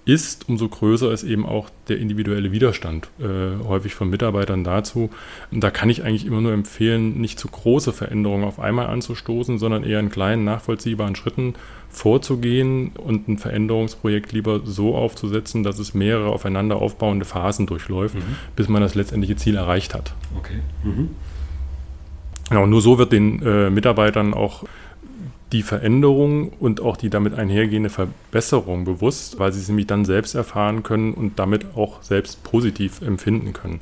ist, 0.08 0.48
umso 0.48 0.70
größer 0.70 1.12
ist 1.12 1.24
eben 1.24 1.46
auch 1.46 1.70
der 1.90 1.98
individuelle 1.98 2.52
Widerstand 2.52 3.10
äh, 3.20 3.64
häufig 3.68 3.94
von 3.94 4.10
Mitarbeitern 4.10 4.64
dazu. 4.64 5.10
Und 5.52 5.62
da 5.62 5.70
kann 5.70 5.90
ich 5.90 6.04
eigentlich 6.04 6.26
immer 6.26 6.40
nur 6.40 6.54
empfehlen, 6.54 7.20
nicht 7.20 7.38
zu 7.38 7.50
große 7.50 7.92
Veränderungen 7.92 8.46
auf 8.46 8.60
einmal 8.60 8.88
anzustoßen, 8.88 9.58
sondern 9.58 9.84
eher 9.84 10.00
in 10.00 10.10
kleinen, 10.10 10.46
nachvollziehbaren 10.46 11.16
Schritten 11.16 11.56
vorzugehen 11.90 12.92
und 12.96 13.28
ein 13.28 13.38
Veränderungsprojekt 13.38 14.32
lieber 14.32 14.62
so 14.64 14.96
aufzusetzen, 14.96 15.64
dass 15.64 15.78
es 15.78 15.94
mehrere 15.94 16.30
aufeinander 16.30 16.78
aufbauende 16.78 17.26
Phasen 17.26 17.66
durchläuft, 17.66 18.16
mhm. 18.16 18.36
bis 18.56 18.70
man 18.70 18.82
das 18.82 18.96
letztendliche 18.96 19.36
Ziel 19.36 19.56
erreicht 19.56 19.94
hat. 19.94 20.14
Okay. 20.38 20.60
Mhm. 20.84 21.10
Genau, 22.50 22.66
nur 22.66 22.82
so 22.82 22.98
wird 22.98 23.12
den 23.12 23.42
äh, 23.46 23.70
Mitarbeitern 23.70 24.34
auch 24.34 24.64
die 25.52 25.64
Veränderung 25.64 26.50
und 26.60 26.82
auch 26.82 26.98
die 26.98 27.10
damit 27.10 27.34
einhergehende 27.34 27.90
Verbesserung 27.90 28.84
bewusst, 28.84 29.40
weil 29.40 29.54
sie 29.54 29.62
es 29.62 29.70
nämlich 29.70 29.88
dann 29.88 30.04
selbst 30.04 30.36
erfahren 30.36 30.84
können 30.84 31.14
und 31.14 31.40
damit 31.40 31.76
auch 31.76 32.02
selbst 32.04 32.44
positiv 32.44 33.02
empfinden 33.02 33.54
können. 33.54 33.80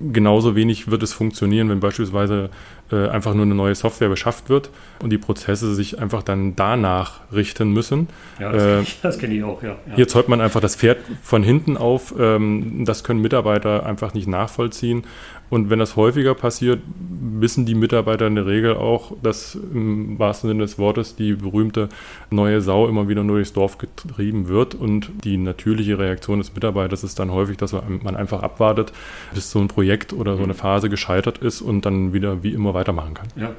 Genauso 0.00 0.54
wenig 0.54 0.90
wird 0.90 1.02
es 1.02 1.12
funktionieren, 1.12 1.70
wenn 1.70 1.80
beispielsweise 1.80 2.50
äh, 2.92 3.08
einfach 3.08 3.34
nur 3.34 3.44
eine 3.44 3.54
neue 3.54 3.74
Software 3.74 4.08
beschafft 4.08 4.48
wird 4.48 4.70
und 5.02 5.10
die 5.10 5.18
Prozesse 5.18 5.74
sich 5.74 5.98
einfach 5.98 6.22
dann 6.22 6.54
danach 6.56 7.20
richten 7.32 7.72
müssen. 7.72 8.08
Ja, 8.38 8.52
das, 8.52 8.62
äh, 8.62 8.92
das 9.02 9.18
kenne 9.18 9.34
ich 9.34 9.44
auch, 9.44 9.62
ja, 9.62 9.76
ja. 9.86 9.94
Hier 9.96 10.08
zäumt 10.08 10.28
man 10.28 10.40
einfach 10.40 10.60
das 10.60 10.76
Pferd 10.76 10.98
von 11.22 11.42
hinten 11.42 11.76
auf. 11.76 12.14
Ähm, 12.18 12.84
das 12.84 13.04
können 13.04 13.20
Mitarbeiter 13.20 13.84
einfach 13.86 14.14
nicht 14.14 14.28
nachvollziehen. 14.28 15.04
Und 15.48 15.70
wenn 15.70 15.78
das 15.78 15.94
häufiger 15.94 16.34
passiert, 16.34 16.80
wissen 16.88 17.66
die 17.66 17.76
Mitarbeiter 17.76 18.26
in 18.26 18.34
der 18.34 18.46
Regel 18.46 18.74
auch, 18.76 19.12
dass 19.22 19.54
im 19.54 20.18
wahrsten 20.18 20.48
Sinne 20.48 20.64
des 20.64 20.76
Wortes 20.76 21.14
die 21.14 21.34
berühmte 21.34 21.88
neue 22.30 22.60
Sau 22.60 22.88
immer 22.88 23.08
wieder 23.08 23.22
nur 23.22 23.36
durchs 23.36 23.52
Dorf 23.52 23.78
getrieben 23.78 24.48
wird. 24.48 24.74
Und 24.74 25.08
die 25.22 25.36
natürliche 25.36 26.00
Reaktion 26.00 26.38
des 26.38 26.52
Mitarbeiters 26.52 27.04
ist 27.04 27.20
dann 27.20 27.30
häufig, 27.30 27.58
dass 27.58 27.72
man 27.72 28.16
einfach 28.16 28.42
abwartet, 28.42 28.92
bis 29.34 29.50
so 29.50 29.60
ein 29.60 29.68
Projekt 29.68 30.12
oder 30.12 30.36
so 30.36 30.42
eine 30.42 30.52
mhm. 30.52 30.58
Phase 30.58 30.90
gescheitert 30.90 31.38
ist 31.38 31.60
und 31.60 31.86
dann 31.86 32.12
wieder 32.12 32.42
wie 32.42 32.52
immer 32.52 32.74
weitermachen 32.76 33.14
kann. 33.14 33.26
Ja, 33.34 33.50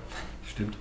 stimmt. 0.50 0.78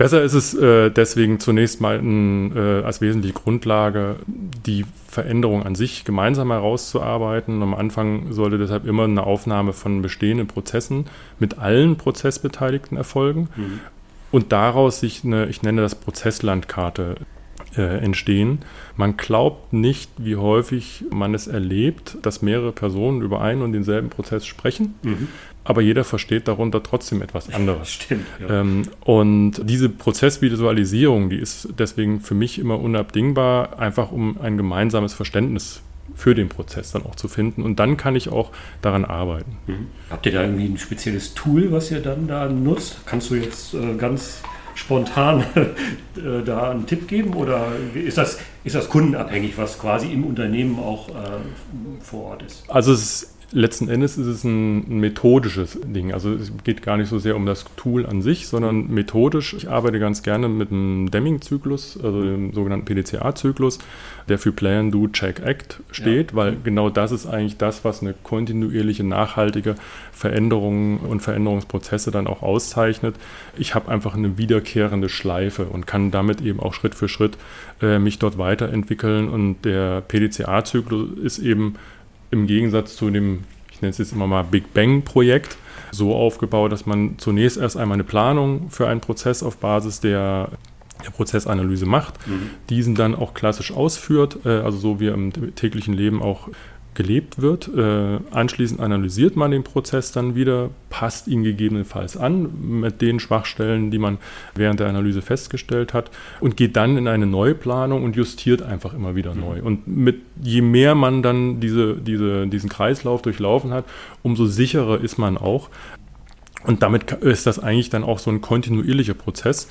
Besser 0.00 0.22
ist 0.22 0.32
es 0.32 0.54
äh, 0.54 0.88
deswegen 0.88 1.40
zunächst 1.40 1.82
mal 1.82 1.98
in, 1.98 2.56
äh, 2.56 2.82
als 2.82 3.02
wesentliche 3.02 3.34
Grundlage, 3.34 4.16
die 4.26 4.86
Veränderung 5.06 5.62
an 5.62 5.74
sich 5.74 6.06
gemeinsam 6.06 6.50
herauszuarbeiten. 6.52 7.62
Am 7.62 7.74
Anfang 7.74 8.32
sollte 8.32 8.56
deshalb 8.56 8.86
immer 8.86 9.04
eine 9.04 9.24
Aufnahme 9.24 9.74
von 9.74 10.00
bestehenden 10.00 10.46
Prozessen 10.46 11.04
mit 11.38 11.58
allen 11.58 11.96
Prozessbeteiligten 11.96 12.96
erfolgen 12.96 13.50
mhm. 13.54 13.80
und 14.30 14.52
daraus 14.52 15.00
sich 15.00 15.22
eine, 15.22 15.48
ich 15.48 15.62
nenne 15.62 15.82
das 15.82 15.96
Prozesslandkarte, 15.96 17.16
äh, 17.76 17.98
entstehen. 17.98 18.60
Man 18.96 19.16
glaubt 19.18 19.74
nicht, 19.74 20.10
wie 20.16 20.36
häufig 20.36 21.04
man 21.10 21.34
es 21.34 21.46
erlebt, 21.46 22.16
dass 22.22 22.42
mehrere 22.42 22.72
Personen 22.72 23.20
über 23.20 23.42
einen 23.42 23.62
und 23.62 23.72
denselben 23.72 24.08
Prozess 24.08 24.46
sprechen. 24.46 24.94
Mhm 25.02 25.28
aber 25.64 25.82
jeder 25.82 26.04
versteht 26.04 26.48
darunter 26.48 26.82
trotzdem 26.82 27.22
etwas 27.22 27.50
anderes. 27.54 27.90
Stimmt. 27.90 28.26
Ja. 28.40 28.60
Ähm, 28.60 28.82
und 29.00 29.60
diese 29.64 29.88
Prozessvisualisierung, 29.88 31.30
die 31.30 31.38
ist 31.38 31.68
deswegen 31.78 32.20
für 32.20 32.34
mich 32.34 32.58
immer 32.58 32.80
unabdingbar, 32.80 33.78
einfach 33.78 34.12
um 34.12 34.40
ein 34.40 34.56
gemeinsames 34.56 35.12
Verständnis 35.14 35.82
für 36.14 36.34
den 36.34 36.48
Prozess 36.48 36.92
dann 36.92 37.04
auch 37.04 37.14
zu 37.14 37.28
finden. 37.28 37.62
Und 37.62 37.78
dann 37.78 37.96
kann 37.96 38.16
ich 38.16 38.28
auch 38.28 38.50
daran 38.82 39.04
arbeiten. 39.04 39.56
Mhm. 39.66 39.86
Habt 40.10 40.26
ihr 40.26 40.32
da 40.32 40.42
irgendwie 40.42 40.66
ein 40.66 40.78
spezielles 40.78 41.34
Tool, 41.34 41.72
was 41.72 41.90
ihr 41.90 42.00
dann 42.00 42.26
da 42.26 42.48
nutzt? 42.48 42.98
Kannst 43.06 43.30
du 43.30 43.36
jetzt 43.36 43.74
äh, 43.74 43.94
ganz 43.96 44.42
spontan 44.74 45.44
äh, 45.54 46.42
da 46.44 46.70
einen 46.70 46.86
Tipp 46.86 47.08
geben 47.08 47.34
oder 47.34 47.68
ist 47.94 48.18
das, 48.18 48.38
ist 48.64 48.74
das 48.74 48.88
kundenabhängig, 48.88 49.56
was 49.56 49.78
quasi 49.78 50.12
im 50.12 50.24
Unternehmen 50.24 50.78
auch 50.78 51.08
äh, 51.10 51.12
vor 52.00 52.24
Ort 52.24 52.42
ist? 52.42 52.64
Also 52.68 52.92
es 52.92 53.02
ist 53.02 53.36
letzten 53.52 53.88
Endes 53.88 54.16
ist 54.16 54.26
es 54.26 54.44
ein, 54.44 55.00
methodisches 55.00 55.78
Ding. 55.84 56.12
Also 56.12 56.32
es 56.32 56.52
geht 56.64 56.82
gar 56.82 56.96
nicht 56.96 57.08
so 57.08 57.18
sehr 57.18 57.36
um 57.36 57.46
das 57.46 57.64
Tool 57.76 58.06
an 58.06 58.22
sich, 58.22 58.46
sondern 58.46 58.88
methodisch. 58.88 59.54
Ich 59.54 59.68
arbeite 59.68 59.98
ganz 59.98 60.22
gerne 60.22 60.48
mit 60.48 60.70
einem 60.70 61.10
Deming-Zyklus, 61.10 61.98
also 62.02 62.22
dem 62.22 62.52
sogenannten 62.52 62.84
PDCA-Zyklus, 62.84 63.78
der 64.28 64.38
für 64.38 64.52
Plan, 64.52 64.90
Do, 64.90 65.08
Check, 65.08 65.40
Act 65.40 65.80
steht, 65.90 66.30
ja. 66.30 66.36
weil 66.36 66.56
genau 66.62 66.90
das 66.90 67.12
ist 67.12 67.26
eigentlich 67.26 67.56
das, 67.56 67.84
was 67.84 68.02
eine 68.02 68.14
kontinuierliche, 68.22 69.04
nachhaltige 69.04 69.74
Veränderung 70.12 70.98
und 70.98 71.20
Veränderungsprozesse 71.20 72.10
dann 72.10 72.26
auch 72.26 72.42
auszeichnet. 72.42 73.16
Ich 73.56 73.74
habe 73.74 73.90
einfach 73.90 74.14
eine 74.14 74.38
wiederkehrende 74.38 75.08
Schleife 75.08 75.64
und 75.64 75.86
kann 75.86 76.10
damit 76.10 76.40
eben 76.40 76.60
auch 76.60 76.74
Schritt 76.74 76.94
für 76.94 77.08
Schritt 77.08 77.36
äh, 77.82 77.98
mich 77.98 78.18
dort 78.18 78.38
weiterentwickeln. 78.38 79.28
Und 79.28 79.64
der 79.64 80.02
PDCA-Zyklus 80.02 81.18
ist 81.18 81.38
eben 81.38 81.74
im 82.30 82.46
Gegensatz 82.46 82.96
zu 82.96 83.10
dem, 83.10 83.44
ich 83.70 83.80
nenne 83.82 83.90
es 83.90 83.98
jetzt 83.98 84.12
immer 84.12 84.26
mal 84.26 84.42
Big 84.42 84.72
Bang-Projekt, 84.74 85.56
so 85.92 86.14
aufgebaut, 86.14 86.72
dass 86.72 86.86
man 86.86 87.18
zunächst 87.18 87.58
erst 87.58 87.76
einmal 87.76 87.96
eine 87.96 88.04
Planung 88.04 88.70
für 88.70 88.86
einen 88.88 89.00
Prozess 89.00 89.42
auf 89.42 89.56
Basis 89.56 90.00
der, 90.00 90.50
der 91.04 91.10
Prozessanalyse 91.10 91.86
macht, 91.86 92.26
mhm. 92.26 92.50
diesen 92.68 92.94
dann 92.94 93.14
auch 93.14 93.34
klassisch 93.34 93.72
ausführt, 93.72 94.38
äh, 94.44 94.48
also 94.48 94.78
so 94.78 95.00
wie 95.00 95.08
im 95.08 95.32
täglichen 95.54 95.94
Leben 95.94 96.22
auch 96.22 96.48
gelebt 96.94 97.40
wird. 97.40 97.68
Äh, 97.68 98.18
anschließend 98.30 98.80
analysiert 98.80 99.36
man 99.36 99.50
den 99.50 99.64
Prozess 99.64 100.12
dann 100.12 100.34
wieder, 100.34 100.70
passt 100.88 101.28
ihn 101.28 101.42
gegebenenfalls 101.42 102.16
an 102.16 102.80
mit 102.80 103.00
den 103.00 103.20
Schwachstellen, 103.20 103.90
die 103.90 103.98
man 103.98 104.18
während 104.54 104.80
der 104.80 104.88
Analyse 104.88 105.22
festgestellt 105.22 105.94
hat 105.94 106.10
und 106.40 106.56
geht 106.56 106.76
dann 106.76 106.96
in 106.96 107.08
eine 107.08 107.26
Neuplanung 107.26 108.04
und 108.04 108.16
justiert 108.16 108.62
einfach 108.62 108.94
immer 108.94 109.14
wieder 109.14 109.34
mhm. 109.34 109.40
neu. 109.40 109.62
Und 109.62 109.86
mit, 109.86 110.20
je 110.42 110.62
mehr 110.62 110.94
man 110.94 111.22
dann 111.22 111.60
diese, 111.60 111.96
diese, 111.96 112.46
diesen 112.46 112.68
Kreislauf 112.68 113.22
durchlaufen 113.22 113.72
hat, 113.72 113.84
umso 114.22 114.46
sicherer 114.46 115.00
ist 115.00 115.18
man 115.18 115.38
auch. 115.38 115.70
Und 116.64 116.82
damit 116.82 117.12
ist 117.12 117.46
das 117.46 117.58
eigentlich 117.58 117.88
dann 117.88 118.04
auch 118.04 118.18
so 118.18 118.30
ein 118.30 118.42
kontinuierlicher 118.42 119.14
Prozess, 119.14 119.70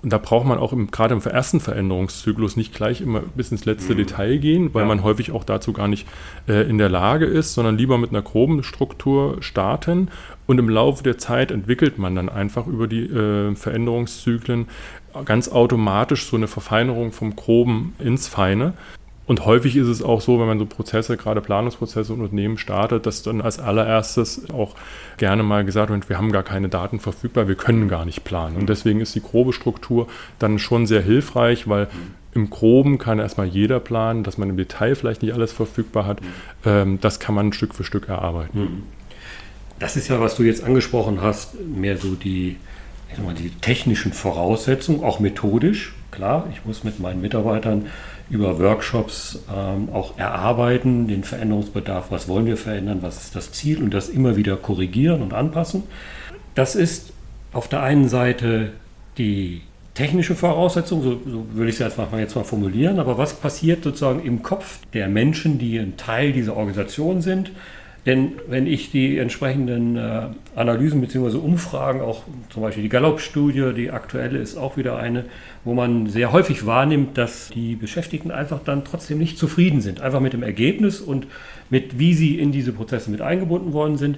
und 0.00 0.12
da 0.12 0.18
braucht 0.18 0.46
man 0.46 0.58
auch 0.58 0.72
im, 0.72 0.92
gerade 0.92 1.14
im 1.14 1.20
ersten 1.20 1.58
Veränderungszyklus 1.58 2.56
nicht 2.56 2.72
gleich 2.72 3.00
immer 3.00 3.20
bis 3.34 3.50
ins 3.50 3.64
letzte 3.64 3.94
mhm. 3.94 3.98
Detail 3.98 4.38
gehen, 4.38 4.72
weil 4.72 4.82
ja. 4.82 4.88
man 4.88 5.02
häufig 5.02 5.32
auch 5.32 5.42
dazu 5.42 5.72
gar 5.72 5.88
nicht 5.88 6.06
äh, 6.46 6.68
in 6.68 6.78
der 6.78 6.88
Lage 6.88 7.26
ist, 7.26 7.54
sondern 7.54 7.76
lieber 7.76 7.98
mit 7.98 8.10
einer 8.10 8.22
groben 8.22 8.62
Struktur 8.62 9.38
starten. 9.40 10.08
Und 10.46 10.58
im 10.58 10.68
Laufe 10.68 11.02
der 11.02 11.18
Zeit 11.18 11.50
entwickelt 11.50 11.98
man 11.98 12.14
dann 12.14 12.28
einfach 12.28 12.68
über 12.68 12.86
die 12.86 13.06
äh, 13.06 13.56
Veränderungszyklen 13.56 14.68
ganz 15.24 15.48
automatisch 15.48 16.26
so 16.26 16.36
eine 16.36 16.46
Verfeinerung 16.46 17.10
vom 17.10 17.34
Groben 17.34 17.94
ins 17.98 18.28
Feine. 18.28 18.74
Und 19.28 19.44
häufig 19.44 19.76
ist 19.76 19.88
es 19.88 20.02
auch 20.02 20.22
so, 20.22 20.40
wenn 20.40 20.46
man 20.46 20.58
so 20.58 20.64
Prozesse, 20.64 21.18
gerade 21.18 21.42
Planungsprozesse 21.42 22.14
und 22.14 22.22
Unternehmen 22.22 22.56
startet, 22.56 23.04
dass 23.04 23.22
dann 23.22 23.42
als 23.42 23.58
allererstes 23.58 24.50
auch 24.50 24.74
gerne 25.18 25.42
mal 25.42 25.66
gesagt 25.66 25.90
wird, 25.90 26.08
wir 26.08 26.16
haben 26.16 26.32
gar 26.32 26.42
keine 26.42 26.70
Daten 26.70 26.98
verfügbar, 26.98 27.46
wir 27.46 27.54
können 27.54 27.88
gar 27.88 28.06
nicht 28.06 28.24
planen. 28.24 28.56
Und 28.56 28.70
deswegen 28.70 29.02
ist 29.02 29.14
die 29.14 29.20
grobe 29.20 29.52
Struktur 29.52 30.08
dann 30.38 30.58
schon 30.58 30.86
sehr 30.86 31.02
hilfreich, 31.02 31.68
weil 31.68 31.88
im 32.32 32.48
Groben 32.48 32.96
kann 32.96 33.18
erstmal 33.18 33.46
jeder 33.46 33.80
planen, 33.80 34.24
dass 34.24 34.38
man 34.38 34.48
im 34.48 34.56
Detail 34.56 34.94
vielleicht 34.94 35.20
nicht 35.20 35.34
alles 35.34 35.52
verfügbar 35.52 36.06
hat. 36.06 36.20
Ähm, 36.64 36.98
das 37.02 37.20
kann 37.20 37.34
man 37.34 37.52
Stück 37.52 37.74
für 37.74 37.84
Stück 37.84 38.08
erarbeiten. 38.08 38.60
Mhm. 38.60 38.82
Das 39.78 39.96
ist 39.96 40.08
ja, 40.08 40.20
was 40.20 40.36
du 40.36 40.42
jetzt 40.42 40.64
angesprochen 40.64 41.20
hast, 41.20 41.60
mehr 41.60 41.98
so 41.98 42.14
die, 42.14 42.56
mal, 43.22 43.34
die 43.34 43.50
technischen 43.50 44.14
Voraussetzungen, 44.14 45.04
auch 45.04 45.20
methodisch. 45.20 45.94
Klar, 46.10 46.48
ich 46.50 46.64
muss 46.64 46.82
mit 46.82 46.98
meinen 46.98 47.20
Mitarbeitern 47.20 47.86
über 48.30 48.58
Workshops 48.58 49.38
ähm, 49.54 49.88
auch 49.92 50.18
erarbeiten, 50.18 51.08
den 51.08 51.24
Veränderungsbedarf, 51.24 52.10
was 52.10 52.28
wollen 52.28 52.46
wir 52.46 52.56
verändern, 52.56 52.98
was 53.00 53.24
ist 53.24 53.36
das 53.36 53.52
Ziel 53.52 53.82
und 53.82 53.94
das 53.94 54.08
immer 54.08 54.36
wieder 54.36 54.56
korrigieren 54.56 55.22
und 55.22 55.32
anpassen. 55.32 55.84
Das 56.54 56.74
ist 56.74 57.12
auf 57.52 57.68
der 57.68 57.82
einen 57.82 58.08
Seite 58.08 58.72
die 59.16 59.62
technische 59.94 60.34
Voraussetzung, 60.34 61.02
so, 61.02 61.20
so 61.26 61.46
würde 61.52 61.70
ich 61.70 61.74
es 61.76 61.80
jetzt 61.80 61.98
mal, 61.98 62.08
jetzt 62.20 62.36
mal 62.36 62.44
formulieren, 62.44 63.00
aber 63.00 63.18
was 63.18 63.34
passiert 63.34 63.82
sozusagen 63.82 64.24
im 64.24 64.42
Kopf 64.42 64.78
der 64.92 65.08
Menschen, 65.08 65.58
die 65.58 65.78
ein 65.78 65.96
Teil 65.96 66.32
dieser 66.32 66.56
Organisation 66.56 67.20
sind? 67.20 67.50
Denn 68.08 68.32
wenn 68.48 68.66
ich 68.66 68.90
die 68.90 69.18
entsprechenden 69.18 69.96
äh, 69.96 70.28
Analysen 70.56 71.02
bzw. 71.02 71.36
Umfragen, 71.36 72.00
auch 72.00 72.22
zum 72.48 72.62
Beispiel 72.62 72.82
die 72.82 72.88
Gallup-Studie, 72.88 73.74
die 73.76 73.90
aktuelle 73.90 74.38
ist 74.38 74.56
auch 74.56 74.78
wieder 74.78 74.96
eine, 74.96 75.26
wo 75.62 75.74
man 75.74 76.06
sehr 76.06 76.32
häufig 76.32 76.64
wahrnimmt, 76.64 77.18
dass 77.18 77.50
die 77.50 77.76
Beschäftigten 77.76 78.30
einfach 78.30 78.60
dann 78.64 78.82
trotzdem 78.86 79.18
nicht 79.18 79.36
zufrieden 79.36 79.82
sind, 79.82 80.00
einfach 80.00 80.20
mit 80.20 80.32
dem 80.32 80.42
Ergebnis 80.42 81.02
und 81.02 81.26
mit, 81.68 81.98
wie 81.98 82.14
sie 82.14 82.38
in 82.38 82.50
diese 82.50 82.72
Prozesse 82.72 83.10
mit 83.10 83.20
eingebunden 83.20 83.74
worden 83.74 83.98
sind. 83.98 84.16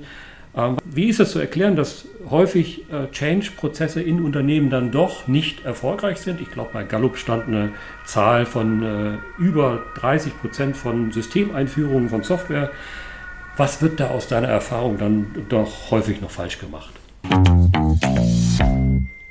Ähm, 0.57 0.77
wie 0.85 1.09
ist 1.09 1.19
das 1.19 1.33
zu 1.33 1.41
erklären, 1.41 1.75
dass 1.75 2.05
häufig 2.31 2.85
äh, 2.93 3.11
Change-Prozesse 3.11 4.01
in 4.01 4.23
Unternehmen 4.23 4.71
dann 4.71 4.93
doch 4.93 5.27
nicht 5.27 5.65
erfolgreich 5.65 6.19
sind? 6.19 6.41
Ich 6.41 6.53
glaube, 6.53 6.71
bei 6.73 6.85
Gallup 6.85 7.17
stand 7.17 7.49
eine 7.49 7.71
Zahl 8.05 8.47
von 8.47 8.85
äh, 8.85 9.43
über 9.43 9.83
30 9.97 10.41
Prozent 10.41 10.77
von 10.77 11.11
Systemeinführungen 11.11 12.09
von 12.09 12.23
Software 12.23 12.71
was 13.61 13.83
wird 13.83 14.01
da 14.01 14.09
aus 14.09 14.27
deiner 14.27 14.49
Erfahrung 14.49 14.97
dann 14.97 15.45
doch 15.51 15.91
häufig 15.91 16.23
noch 16.23 16.31
falsch 16.31 16.59
gemacht? 16.59 16.95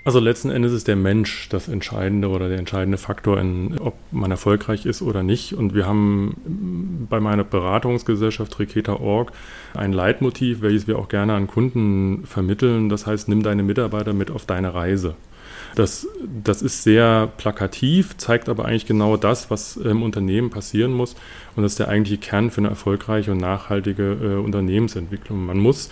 Also 0.06 0.20
letzten 0.20 0.52
Endes 0.52 0.72
ist 0.72 0.88
der 0.88 0.96
Mensch 0.96 1.50
das 1.50 1.68
entscheidende 1.68 2.30
oder 2.30 2.48
der 2.48 2.60
entscheidende 2.60 3.00
Faktor, 3.00 3.40
in, 3.40 3.80
ob 3.80 3.96
man 4.12 4.30
erfolgreich 4.30 4.86
ist 4.86 5.02
oder 5.02 5.24
nicht. 5.24 5.54
Und 5.54 5.74
wir 5.74 5.88
haben 5.88 7.08
bei 7.10 7.20
meiner 7.20 7.44
Beratungsgesellschaft 7.44 8.60
Reketa.org 8.60 9.32
ein 9.74 9.94
Leitmotiv, 9.94 10.62
welches 10.62 10.86
wir 10.86 11.00
auch 11.00 11.10
gerne 11.10 11.34
an 11.34 11.48
Kunden 11.48 12.24
vermitteln. 12.26 12.90
Das 12.90 13.08
heißt, 13.08 13.30
nimm 13.30 13.42
deine 13.42 13.64
Mitarbeiter 13.64 14.14
mit 14.14 14.30
auf 14.30 14.46
deine 14.46 14.76
Reise. 14.76 15.16
Das, 15.76 16.08
das 16.44 16.62
ist 16.62 16.84
sehr 16.84 17.30
plakativ, 17.38 18.18
zeigt 18.18 18.50
aber 18.50 18.66
eigentlich 18.66 18.86
genau 18.86 19.18
das, 19.18 19.52
was 19.52 19.78
im 19.78 20.04
Unternehmen 20.04 20.50
passieren 20.50 20.92
muss. 20.92 21.16
Und 21.56 21.64
das 21.64 21.74
ist 21.74 21.80
der 21.80 21.90
eigentliche 21.90 22.18
Kern 22.18 22.52
für 22.52 22.62
eine 22.62 22.70
erfolgreiche 22.70 23.32
und 23.32 23.38
nachhaltige 23.38 24.14
äh, 24.14 24.44
Unternehmensentwicklung. 24.44 25.46
Man 25.46 25.58
muss 25.58 25.90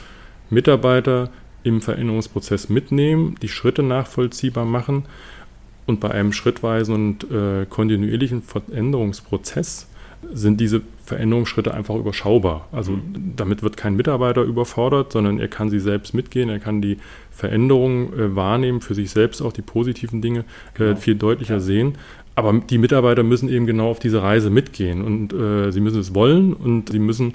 Mitarbeiter 0.50 1.30
im 1.64 1.82
Veränderungsprozess 1.82 2.70
mitnehmen, 2.70 3.36
die 3.42 3.50
Schritte 3.50 3.84
nachvollziehbar 3.84 4.66
machen 4.66 5.06
und 5.86 6.00
bei 6.00 6.12
einem 6.12 6.34
schrittweisen 6.34 6.94
und 6.94 7.32
äh, 7.32 7.66
kontinuierlichen 7.66 8.42
Veränderungsprozess 8.42 9.88
sind 10.34 10.60
diese 10.60 10.82
Veränderungsschritte 11.06 11.74
einfach 11.74 11.96
überschaubar. 11.96 12.68
Also 12.72 12.94
mhm. 12.94 13.34
damit 13.36 13.64
wird 13.64 13.78
kein 13.78 13.96
Mitarbeiter 13.96 14.44
überfordert, 14.44 15.12
sondern 15.12 15.40
er 15.40 15.48
kann 15.48 15.70
sie 15.70 15.80
selbst 15.80 16.14
mitgehen, 16.14 16.50
er 16.50 16.60
kann 16.60 16.82
die 16.82 16.98
Veränderungen 17.32 18.14
äh, 18.14 18.36
wahrnehmen, 18.36 18.82
für 18.82 18.96
sich 18.96 19.12
selbst 19.12 19.41
auch 19.41 19.54
die 19.54 19.62
positiven 19.62 20.22
Dinge 20.22 20.39
äh, 20.39 20.44
genau. 20.78 20.96
viel 20.96 21.15
deutlicher 21.15 21.56
ja. 21.56 21.60
sehen. 21.60 21.96
Aber 22.36 22.54
die 22.54 22.78
Mitarbeiter 22.78 23.24
müssen 23.24 23.50
eben 23.50 23.65
genau 23.65 23.89
auf 23.89 24.00
diese 24.00 24.22
Reise 24.22 24.50
mitgehen 24.50 25.04
und 25.04 25.34
äh, 25.34 25.72
sie 25.72 25.82
müssen 25.82 26.00
es 26.00 26.13
wollen 26.13 26.54
und 26.54 26.89
sie 26.89 27.00
müssen 27.00 27.34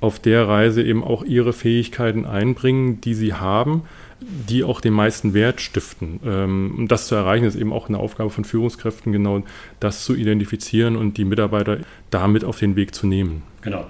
auf 0.00 0.18
der 0.18 0.48
Reise 0.48 0.82
eben 0.82 1.02
auch 1.04 1.24
ihre 1.24 1.52
Fähigkeiten 1.52 2.26
einbringen, 2.26 3.00
die 3.00 3.14
sie 3.14 3.34
haben 3.34 3.82
die 4.48 4.64
auch 4.64 4.80
den 4.80 4.92
meisten 4.92 5.34
Wert 5.34 5.60
stiften. 5.60 6.20
Ähm, 6.24 6.74
um 6.78 6.88
das 6.88 7.06
zu 7.06 7.14
erreichen, 7.14 7.44
ist 7.44 7.56
eben 7.56 7.72
auch 7.72 7.88
eine 7.88 7.98
Aufgabe 7.98 8.30
von 8.30 8.44
Führungskräften, 8.44 9.12
genau 9.12 9.42
das 9.80 10.04
zu 10.04 10.14
identifizieren 10.14 10.96
und 10.96 11.16
die 11.16 11.24
Mitarbeiter 11.24 11.78
damit 12.10 12.44
auf 12.44 12.58
den 12.58 12.76
Weg 12.76 12.94
zu 12.94 13.06
nehmen. 13.06 13.42
Genau. 13.62 13.86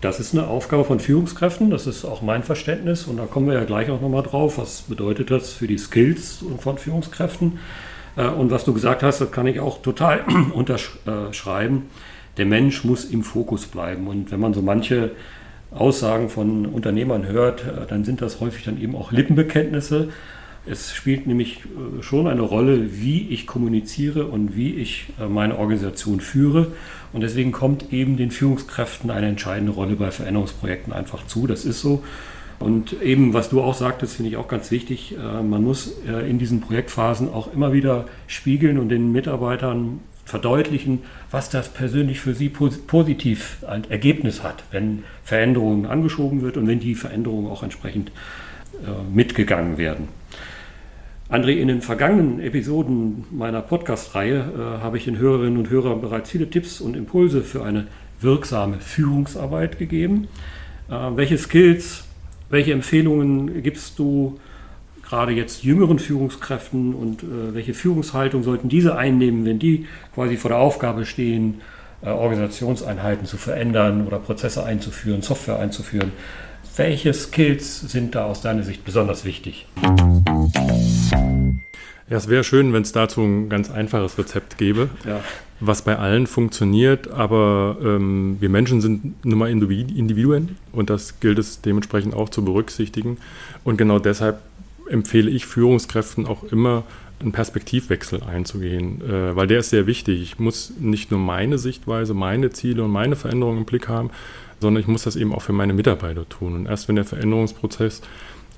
Das 0.00 0.18
ist 0.18 0.32
eine 0.32 0.46
Aufgabe 0.46 0.84
von 0.84 0.98
Führungskräften, 0.98 1.70
das 1.70 1.86
ist 1.86 2.06
auch 2.06 2.22
mein 2.22 2.42
Verständnis 2.42 3.04
und 3.04 3.18
da 3.18 3.26
kommen 3.26 3.48
wir 3.48 3.54
ja 3.54 3.64
gleich 3.64 3.90
auch 3.90 4.00
nochmal 4.00 4.22
drauf, 4.22 4.56
was 4.56 4.82
bedeutet 4.82 5.30
das 5.30 5.52
für 5.52 5.66
die 5.66 5.76
Skills 5.76 6.42
von 6.58 6.78
Führungskräften. 6.78 7.58
Äh, 8.16 8.28
und 8.28 8.50
was 8.50 8.64
du 8.64 8.72
gesagt 8.72 9.02
hast, 9.02 9.20
das 9.20 9.30
kann 9.30 9.46
ich 9.46 9.60
auch 9.60 9.82
total 9.82 10.24
unterschreiben. 10.54 11.90
Der 12.38 12.46
Mensch 12.46 12.84
muss 12.84 13.04
im 13.04 13.22
Fokus 13.22 13.66
bleiben 13.66 14.06
und 14.06 14.30
wenn 14.30 14.40
man 14.40 14.54
so 14.54 14.62
manche 14.62 15.10
Aussagen 15.72 16.28
von 16.28 16.66
Unternehmern 16.66 17.26
hört, 17.26 17.64
äh, 17.64 17.86
dann 17.88 18.04
sind 18.04 18.20
das 18.22 18.40
häufig 18.40 18.64
dann 18.64 18.80
eben 18.80 18.96
auch 18.96 19.12
Lippenbekenntnisse. 19.12 20.08
Es 20.66 20.92
spielt 20.92 21.26
nämlich 21.26 21.60
äh, 21.60 22.02
schon 22.02 22.26
eine 22.26 22.42
Rolle, 22.42 23.00
wie 23.00 23.28
ich 23.28 23.46
kommuniziere 23.46 24.26
und 24.26 24.56
wie 24.56 24.74
ich 24.74 25.06
äh, 25.20 25.26
meine 25.26 25.58
Organisation 25.58 26.20
führe. 26.20 26.68
Und 27.12 27.22
deswegen 27.22 27.52
kommt 27.52 27.92
eben 27.92 28.16
den 28.16 28.30
Führungskräften 28.30 29.10
eine 29.10 29.28
entscheidende 29.28 29.72
Rolle 29.72 29.96
bei 29.96 30.10
Veränderungsprojekten 30.10 30.92
einfach 30.92 31.26
zu. 31.26 31.46
Das 31.46 31.64
ist 31.64 31.80
so. 31.80 32.02
Und 32.58 33.00
eben, 33.00 33.32
was 33.32 33.48
du 33.48 33.62
auch 33.62 33.74
sagtest, 33.74 34.16
finde 34.16 34.30
ich 34.30 34.36
auch 34.36 34.46
ganz 34.46 34.70
wichtig. 34.70 35.16
Man 35.42 35.64
muss 35.64 35.94
in 36.28 36.38
diesen 36.38 36.60
Projektphasen 36.60 37.32
auch 37.32 37.54
immer 37.54 37.72
wieder 37.72 38.04
spiegeln 38.26 38.78
und 38.78 38.90
den 38.90 39.12
Mitarbeitern 39.12 40.00
verdeutlichen, 40.30 41.00
was 41.30 41.50
das 41.50 41.68
persönlich 41.68 42.20
für 42.20 42.34
Sie 42.34 42.48
positiv 42.48 43.58
ein 43.68 43.84
Ergebnis 43.90 44.42
hat, 44.42 44.64
wenn 44.70 45.04
Veränderungen 45.24 45.86
angeschoben 45.86 46.40
wird 46.40 46.56
und 46.56 46.66
wenn 46.66 46.80
die 46.80 46.94
Veränderungen 46.94 47.50
auch 47.50 47.62
entsprechend 47.62 48.10
äh, 48.82 49.14
mitgegangen 49.14 49.76
werden. 49.76 50.08
André, 51.28 51.52
in 51.52 51.68
den 51.68 51.82
vergangenen 51.82 52.40
Episoden 52.40 53.24
meiner 53.30 53.60
Podcast-Reihe 53.60 54.36
äh, 54.38 54.82
habe 54.82 54.96
ich 54.96 55.04
den 55.04 55.18
Hörerinnen 55.18 55.58
und 55.58 55.70
Hörern 55.70 56.00
bereits 56.00 56.30
viele 56.30 56.48
Tipps 56.48 56.80
und 56.80 56.96
Impulse 56.96 57.42
für 57.42 57.62
eine 57.64 57.86
wirksame 58.20 58.78
Führungsarbeit 58.78 59.78
gegeben. 59.78 60.28
Äh, 60.88 60.94
welche 61.14 61.38
Skills, 61.38 62.04
welche 62.48 62.72
Empfehlungen 62.72 63.62
gibst 63.62 63.98
du 63.98 64.38
gerade 65.10 65.32
jetzt 65.32 65.64
jüngeren 65.64 65.98
Führungskräften 65.98 66.94
und 66.94 67.24
äh, 67.24 67.52
welche 67.52 67.74
Führungshaltung 67.74 68.44
sollten 68.44 68.68
diese 68.68 68.96
einnehmen, 68.96 69.44
wenn 69.44 69.58
die 69.58 69.86
quasi 70.14 70.36
vor 70.36 70.50
der 70.50 70.58
Aufgabe 70.58 71.04
stehen, 71.04 71.60
äh, 72.02 72.10
Organisationseinheiten 72.10 73.26
zu 73.26 73.36
verändern 73.36 74.06
oder 74.06 74.20
Prozesse 74.20 74.64
einzuführen, 74.64 75.20
Software 75.20 75.58
einzuführen. 75.58 76.12
Welche 76.76 77.12
Skills 77.12 77.80
sind 77.80 78.14
da 78.14 78.24
aus 78.26 78.40
deiner 78.40 78.62
Sicht 78.62 78.84
besonders 78.84 79.24
wichtig? 79.24 79.66
Ja, 82.08 82.16
es 82.16 82.28
wäre 82.28 82.44
schön, 82.44 82.72
wenn 82.72 82.82
es 82.82 82.92
dazu 82.92 83.22
ein 83.22 83.48
ganz 83.48 83.68
einfaches 83.68 84.16
Rezept 84.16 84.58
gäbe, 84.58 84.90
ja. 85.04 85.20
was 85.58 85.82
bei 85.82 85.98
allen 85.98 86.28
funktioniert, 86.28 87.10
aber 87.10 87.76
ähm, 87.82 88.36
wir 88.38 88.48
Menschen 88.48 88.80
sind 88.80 89.24
nun 89.24 89.38
mal 89.40 89.50
Individuen 89.50 90.56
und 90.70 90.88
das 90.88 91.18
gilt 91.18 91.40
es 91.40 91.62
dementsprechend 91.62 92.14
auch 92.14 92.28
zu 92.28 92.44
berücksichtigen. 92.44 93.18
Und 93.64 93.76
genau 93.76 93.98
deshalb 93.98 94.38
empfehle 94.90 95.30
ich 95.30 95.46
Führungskräften 95.46 96.26
auch 96.26 96.44
immer, 96.44 96.84
einen 97.20 97.32
Perspektivwechsel 97.32 98.22
einzugehen, 98.22 99.02
äh, 99.02 99.36
weil 99.36 99.46
der 99.46 99.60
ist 99.60 99.70
sehr 99.70 99.86
wichtig. 99.86 100.22
Ich 100.22 100.38
muss 100.38 100.72
nicht 100.78 101.10
nur 101.10 101.20
meine 101.20 101.58
Sichtweise, 101.58 102.14
meine 102.14 102.50
Ziele 102.50 102.82
und 102.82 102.90
meine 102.90 103.16
Veränderungen 103.16 103.58
im 103.58 103.64
Blick 103.66 103.88
haben, 103.88 104.10
sondern 104.60 104.80
ich 104.80 104.88
muss 104.88 105.02
das 105.02 105.16
eben 105.16 105.34
auch 105.34 105.42
für 105.42 105.52
meine 105.52 105.74
Mitarbeiter 105.74 106.28
tun. 106.28 106.54
Und 106.54 106.66
erst 106.66 106.88
wenn 106.88 106.96
der 106.96 107.04
Veränderungsprozess 107.04 108.02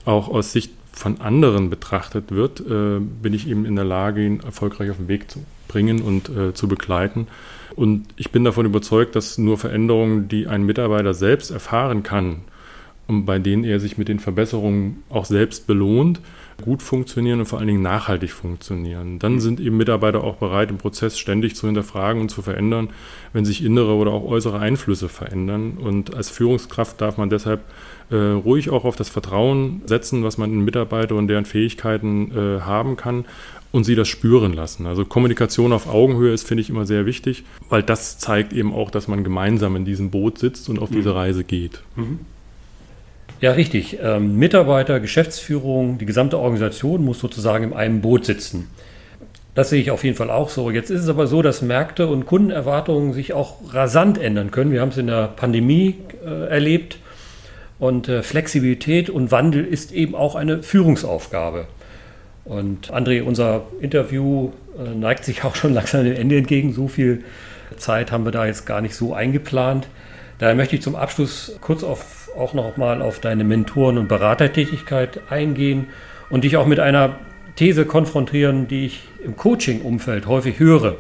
auch 0.05 0.29
aus 0.29 0.53
Sicht 0.53 0.73
von 0.92 1.21
anderen 1.21 1.71
betrachtet 1.71 2.31
wird, 2.31 2.61
äh, 2.61 3.01
bin 3.01 3.35
ich 3.35 3.49
eben 3.49 3.64
in 3.64 3.77
der 3.77 3.85
Lage, 3.85 4.25
ihn 4.25 4.40
erfolgreich 4.40 4.90
auf 4.90 4.99
den 4.99 5.09
Weg 5.09 5.31
zu 5.31 5.45
bringen 5.68 6.03
und 6.03 6.29
äh, 6.29 6.55
zu 6.55 6.68
begleiten. 6.68 7.27
Und 7.75 8.07
ich 8.16 8.31
bin 8.31 8.45
davon 8.45 8.66
überzeugt, 8.66 9.16
dass 9.16 9.38
nur 9.38 9.57
Veränderungen, 9.57 10.29
die 10.29 10.47
ein 10.47 10.64
Mitarbeiter 10.64 11.14
selbst 11.14 11.51
erfahren 11.51 12.03
kann, 12.03 12.42
und 13.12 13.25
bei 13.27 13.38
denen 13.38 13.64
er 13.64 13.81
sich 13.81 13.98
mit 13.98 14.09
den 14.09 14.18
Verbesserungen 14.18 15.03
auch 15.11 15.25
selbst 15.25 15.66
belohnt, 15.66 16.20
gut 16.62 16.83
funktionieren 16.83 17.40
und 17.40 17.46
vor 17.46 17.59
allen 17.59 17.68
Dingen 17.68 17.83
nachhaltig 17.83 18.31
funktionieren. 18.31 19.18
Dann 19.18 19.40
sind 19.40 19.61
eben 19.61 19.77
Mitarbeiter 19.77 20.22
auch 20.22 20.37
bereit, 20.37 20.70
im 20.70 20.79
Prozess 20.79 21.18
ständig 21.18 21.57
zu 21.57 21.66
hinterfragen 21.66 22.20
und 22.20 22.31
zu 22.31 22.42
verändern, 22.42 22.90
wenn 23.33 23.44
sich 23.44 23.64
innere 23.64 23.94
oder 23.94 24.12
auch 24.12 24.25
äußere 24.25 24.59
Einflüsse 24.59 25.09
verändern. 25.09 25.79
Und 25.81 26.14
als 26.14 26.31
Führungskraft 26.31 27.01
darf 27.01 27.16
man 27.16 27.31
deshalb 27.31 27.62
äh, 28.11 28.16
ruhig 28.16 28.70
auch 28.70 28.85
auf 28.85 28.96
das 28.96 29.09
Vertrauen 29.09 29.83
setzen, 29.87 30.25
was 30.25 30.38
man 30.38 30.53
in 30.53 30.64
Mitarbeiter 30.64 31.16
und 31.16 31.29
deren 31.29 31.44
Fähigkeiten 31.44 32.31
äh, 32.31 32.61
haben 32.61 32.96
kann 32.96 33.25
und 33.72 33.85
sie 33.85 33.94
das 33.94 34.09
spüren 34.09 34.53
lassen. 34.53 34.87
Also 34.87 35.05
Kommunikation 35.05 35.72
auf 35.72 35.88
Augenhöhe 35.88 36.33
ist, 36.33 36.46
finde 36.46 36.61
ich, 36.61 36.70
immer 36.70 36.87
sehr 36.87 37.07
wichtig, 37.07 37.44
weil 37.70 37.83
das 37.83 38.18
zeigt 38.18 38.53
eben 38.53 38.72
auch, 38.72 38.90
dass 38.90 39.09
man 39.09 39.25
gemeinsam 39.25 39.77
in 39.77 39.85
diesem 39.85 40.11
Boot 40.11 40.38
sitzt 40.38 40.68
und 40.68 40.79
auf 40.79 40.90
mhm. 40.90 40.96
diese 40.96 41.14
Reise 41.14 41.42
geht. 41.42 41.83
Mhm. 41.96 42.20
Ja, 43.42 43.50
richtig. 43.50 43.98
Ähm, 44.00 44.38
Mitarbeiter, 44.38 45.00
Geschäftsführung, 45.00 45.98
die 45.98 46.07
gesamte 46.07 46.38
Organisation 46.38 47.05
muss 47.05 47.18
sozusagen 47.18 47.64
in 47.64 47.72
einem 47.72 48.00
Boot 48.00 48.24
sitzen. 48.24 48.70
Das 49.57 49.68
sehe 49.68 49.81
ich 49.81 49.90
auf 49.90 50.05
jeden 50.05 50.16
Fall 50.16 50.31
auch 50.31 50.48
so. 50.48 50.70
Jetzt 50.70 50.90
ist 50.90 51.02
es 51.02 51.09
aber 51.09 51.26
so, 51.26 51.42
dass 51.42 51.61
Märkte 51.61 52.07
und 52.07 52.24
Kundenerwartungen 52.24 53.12
sich 53.12 53.33
auch 53.33 53.57
rasant 53.74 54.16
ändern 54.16 54.52
können. 54.52 54.70
Wir 54.70 54.81
haben 54.81 54.90
es 54.90 54.96
in 54.96 55.09
der 55.09 55.26
Pandemie 55.26 55.96
äh, 56.24 56.50
erlebt. 56.50 56.98
Und 57.81 58.09
äh, 58.09 58.22
Flexibilität 58.22 59.11
und 59.11 59.33
Wandel 59.33 59.64
ist 59.64 59.90
eben 59.90 60.14
auch 60.14 60.37
eine 60.37 60.62
Führungsaufgabe. 60.62 61.66
Und 62.44 62.92
André, 62.92 63.24
unser 63.24 63.64
Interview 63.81 64.52
äh, 64.78 64.94
neigt 64.94 65.24
sich 65.24 65.42
auch 65.44 65.57
schon 65.57 65.74
langsam 65.74 66.05
dem 66.05 66.14
Ende 66.14 66.37
entgegen. 66.37 66.72
So 66.72 66.87
viel 66.87 67.24
Zeit 67.76 68.12
haben 68.12 68.24
wir 68.24 68.31
da 68.31 68.46
jetzt 68.46 68.66
gar 68.66 68.81
nicht 68.81 68.94
so 68.94 69.14
eingeplant. 69.14 69.88
Daher 70.38 70.55
möchte 70.55 70.76
ich 70.76 70.83
zum 70.83 70.94
Abschluss 70.94 71.57
kurz 71.61 71.83
auf, 71.83 72.21
auch 72.37 72.55
noch 72.55 72.77
mal 72.77 73.03
auf 73.03 73.21
deine 73.21 73.45
Mentoren- 73.45 73.99
und 73.99 74.09
Beratertätigkeit 74.09 75.21
eingehen 75.31 75.88
und 76.31 76.45
dich 76.45 76.57
auch 76.57 76.66
mit 76.66 76.81
einer 76.81 77.16
These 77.57 77.85
konfrontieren, 77.85 78.68
die 78.68 78.87
ich 78.87 79.01
im 79.25 79.37
Coaching-Umfeld 79.37 80.27
häufig 80.27 80.59
höre. 80.59 80.97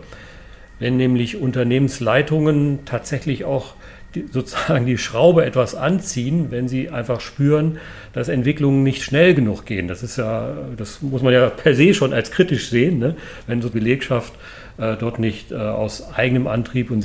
Wenn 0.78 0.96
nämlich 0.96 1.40
Unternehmensleitungen 1.40 2.80
tatsächlich 2.84 3.44
auch 3.44 3.74
die, 4.14 4.26
sozusagen 4.30 4.84
die 4.84 4.98
Schraube 4.98 5.44
etwas 5.44 5.74
anziehen, 5.74 6.48
wenn 6.50 6.68
sie 6.68 6.90
einfach 6.90 7.20
spüren, 7.20 7.78
dass 8.12 8.28
Entwicklungen 8.28 8.82
nicht 8.82 9.02
schnell 9.02 9.34
genug 9.34 9.64
gehen. 9.64 9.88
Das 9.88 10.02
ist 10.02 10.18
ja, 10.18 10.54
das 10.76 11.00
muss 11.00 11.22
man 11.22 11.32
ja 11.32 11.48
per 11.48 11.74
se 11.74 11.94
schon 11.94 12.12
als 12.12 12.30
kritisch 12.30 12.68
sehen, 12.68 12.98
ne? 12.98 13.16
wenn 13.46 13.62
so 13.62 13.70
Belegschaft 13.70 14.34
äh, 14.78 14.96
dort 14.96 15.18
nicht 15.18 15.52
äh, 15.52 15.56
aus 15.56 16.12
eigenem 16.14 16.46
Antrieb 16.46 16.90
und 16.90 17.00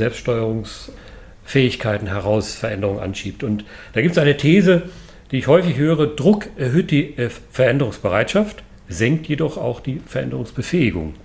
Selbststeuerungsfähigkeiten 1.47 2.07
heraus 2.07 2.55
Veränderungen 2.55 2.99
anschiebt. 2.99 3.43
Und 3.43 3.65
da 3.93 4.01
gibt 4.01 4.13
es 4.13 4.17
eine 4.17 4.37
These, 4.37 4.83
die 5.31 5.39
ich 5.39 5.47
häufig 5.47 5.77
höre, 5.77 6.07
Druck 6.07 6.49
erhöht 6.57 6.91
die 6.91 7.17
äh, 7.17 7.29
Veränderungsbereitschaft, 7.51 8.63
senkt 8.87 9.27
jedoch 9.27 9.57
auch 9.57 9.79
die 9.79 10.01
Veränderungsbefähigung. 10.05 11.15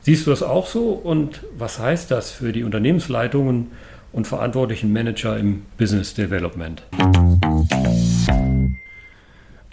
Siehst 0.00 0.26
du 0.26 0.30
das 0.30 0.42
auch 0.42 0.66
so 0.66 0.90
und 0.90 1.42
was 1.56 1.78
heißt 1.78 2.10
das 2.10 2.30
für 2.30 2.52
die 2.52 2.64
Unternehmensleitungen 2.64 3.70
und 4.12 4.26
verantwortlichen 4.26 4.92
Manager 4.92 5.38
im 5.38 5.62
Business 5.78 6.12
Development? 6.12 6.82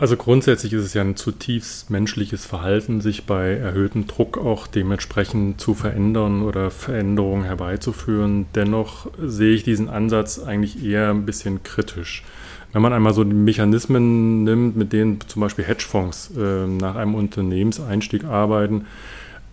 Also 0.02 0.18
grundsätzlich 0.18 0.74
ist 0.74 0.84
es 0.84 0.96
ja 0.96 1.04
ein 1.04 1.16
zutiefst 1.16 1.92
menschliches 1.92 2.44
Verhalten, 2.44 3.02
sich 3.02 3.28
bei 3.28 3.52
erhöhtem 3.52 4.08
Druck 4.08 4.40
auch 4.40 4.66
dementsprechend 4.66 5.62
zu 5.62 5.76
verändern 5.76 6.42
oder 6.42 6.72
Veränderungen 6.72 7.44
herbeizuführen. 7.44 8.48
Dennoch 8.56 9.06
sehe 9.24 9.54
ich 9.54 9.62
diesen 9.62 9.90
Ansatz 9.90 10.40
eigentlich 10.40 10.84
eher 10.84 11.12
ein 11.12 11.28
bisschen 11.28 11.62
kritisch. 11.62 12.24
Wenn 12.74 12.82
man 12.82 12.94
einmal 12.94 13.14
so 13.14 13.24
die 13.24 13.36
Mechanismen 13.36 14.44
nimmt, 14.44 14.76
mit 14.76 14.92
denen 14.92 15.20
zum 15.28 15.40
Beispiel 15.40 15.66
Hedgefonds 15.66 16.32
äh, 16.36 16.66
nach 16.66 16.96
einem 16.96 17.14
Unternehmenseinstieg 17.14 18.24
arbeiten, 18.24 18.88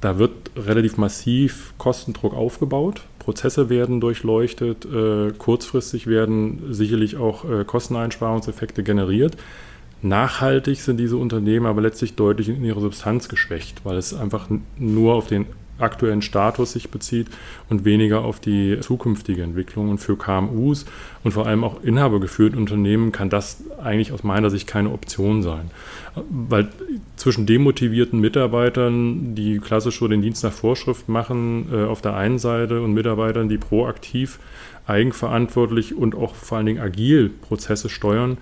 da 0.01 0.19
wird 0.19 0.33
relativ 0.57 0.97
massiv 0.97 1.75
Kostendruck 1.77 2.33
aufgebaut. 2.33 3.03
Prozesse 3.19 3.69
werden 3.69 4.01
durchleuchtet. 4.01 4.87
Äh, 4.87 5.33
kurzfristig 5.37 6.07
werden 6.07 6.73
sicherlich 6.73 7.19
auch 7.19 7.45
äh, 7.45 7.67
Kosteneinsparungseffekte 7.67 8.83
generiert. 8.83 9.37
Nachhaltig 10.03 10.81
sind 10.81 10.99
diese 10.99 11.17
Unternehmen 11.17 11.67
aber 11.67 11.81
letztlich 11.81 12.15
deutlich 12.15 12.49
in 12.49 12.65
ihrer 12.65 12.81
Substanz 12.81 13.29
geschwächt, 13.29 13.85
weil 13.85 13.97
es 13.97 14.15
einfach 14.15 14.49
nur 14.79 15.15
auf 15.15 15.27
den 15.27 15.47
aktuellen 15.79 16.23
Status 16.23 16.73
sich 16.73 16.91
bezieht 16.91 17.29
und 17.69 17.85
weniger 17.85 18.25
auf 18.25 18.41
die 18.41 18.79
zukünftige 18.81 19.43
Entwicklung. 19.43 19.91
Und 19.91 19.99
für 19.99 20.17
KMUs 20.17 20.87
und 21.25 21.33
vor 21.33 21.47
allem 21.47 21.65
auch 21.65 21.83
inhabergeführte 21.83 22.57
Unternehmen 22.57 23.13
kann 23.13 23.31
das 23.31 23.63
eigentlich 23.83 24.13
aus 24.13 24.25
meiner 24.25 24.51
Sicht 24.51 24.67
keine 24.67 24.91
Option 24.91 25.43
sein. 25.43 25.71
Weil 26.31 26.69
zwischen 27.17 27.47
demotivierten 27.47 28.21
Mitarbeitern, 28.21 29.35
die 29.35 29.59
klassisch 29.59 29.99
so 29.99 30.09
den 30.09 30.23
Dienst 30.23 30.43
nach 30.43 30.53
Vorschrift 30.53 31.09
machen, 31.09 31.69
äh, 31.73 31.85
auf 31.85 32.03
der 32.03 32.17
einen 32.17 32.39
Seite 32.39 32.83
und 32.83 32.93
Mitarbeitern, 32.93 33.49
die 33.49 33.59
proaktiv, 33.59 34.39
eigenverantwortlich 34.87 35.95
und 35.95 36.15
auch 36.15 36.35
vor 36.35 36.57
allen 36.59 36.67
Dingen 36.67 36.81
agil 36.81 37.29
Prozesse 37.29 37.91
steuern, 37.91 38.39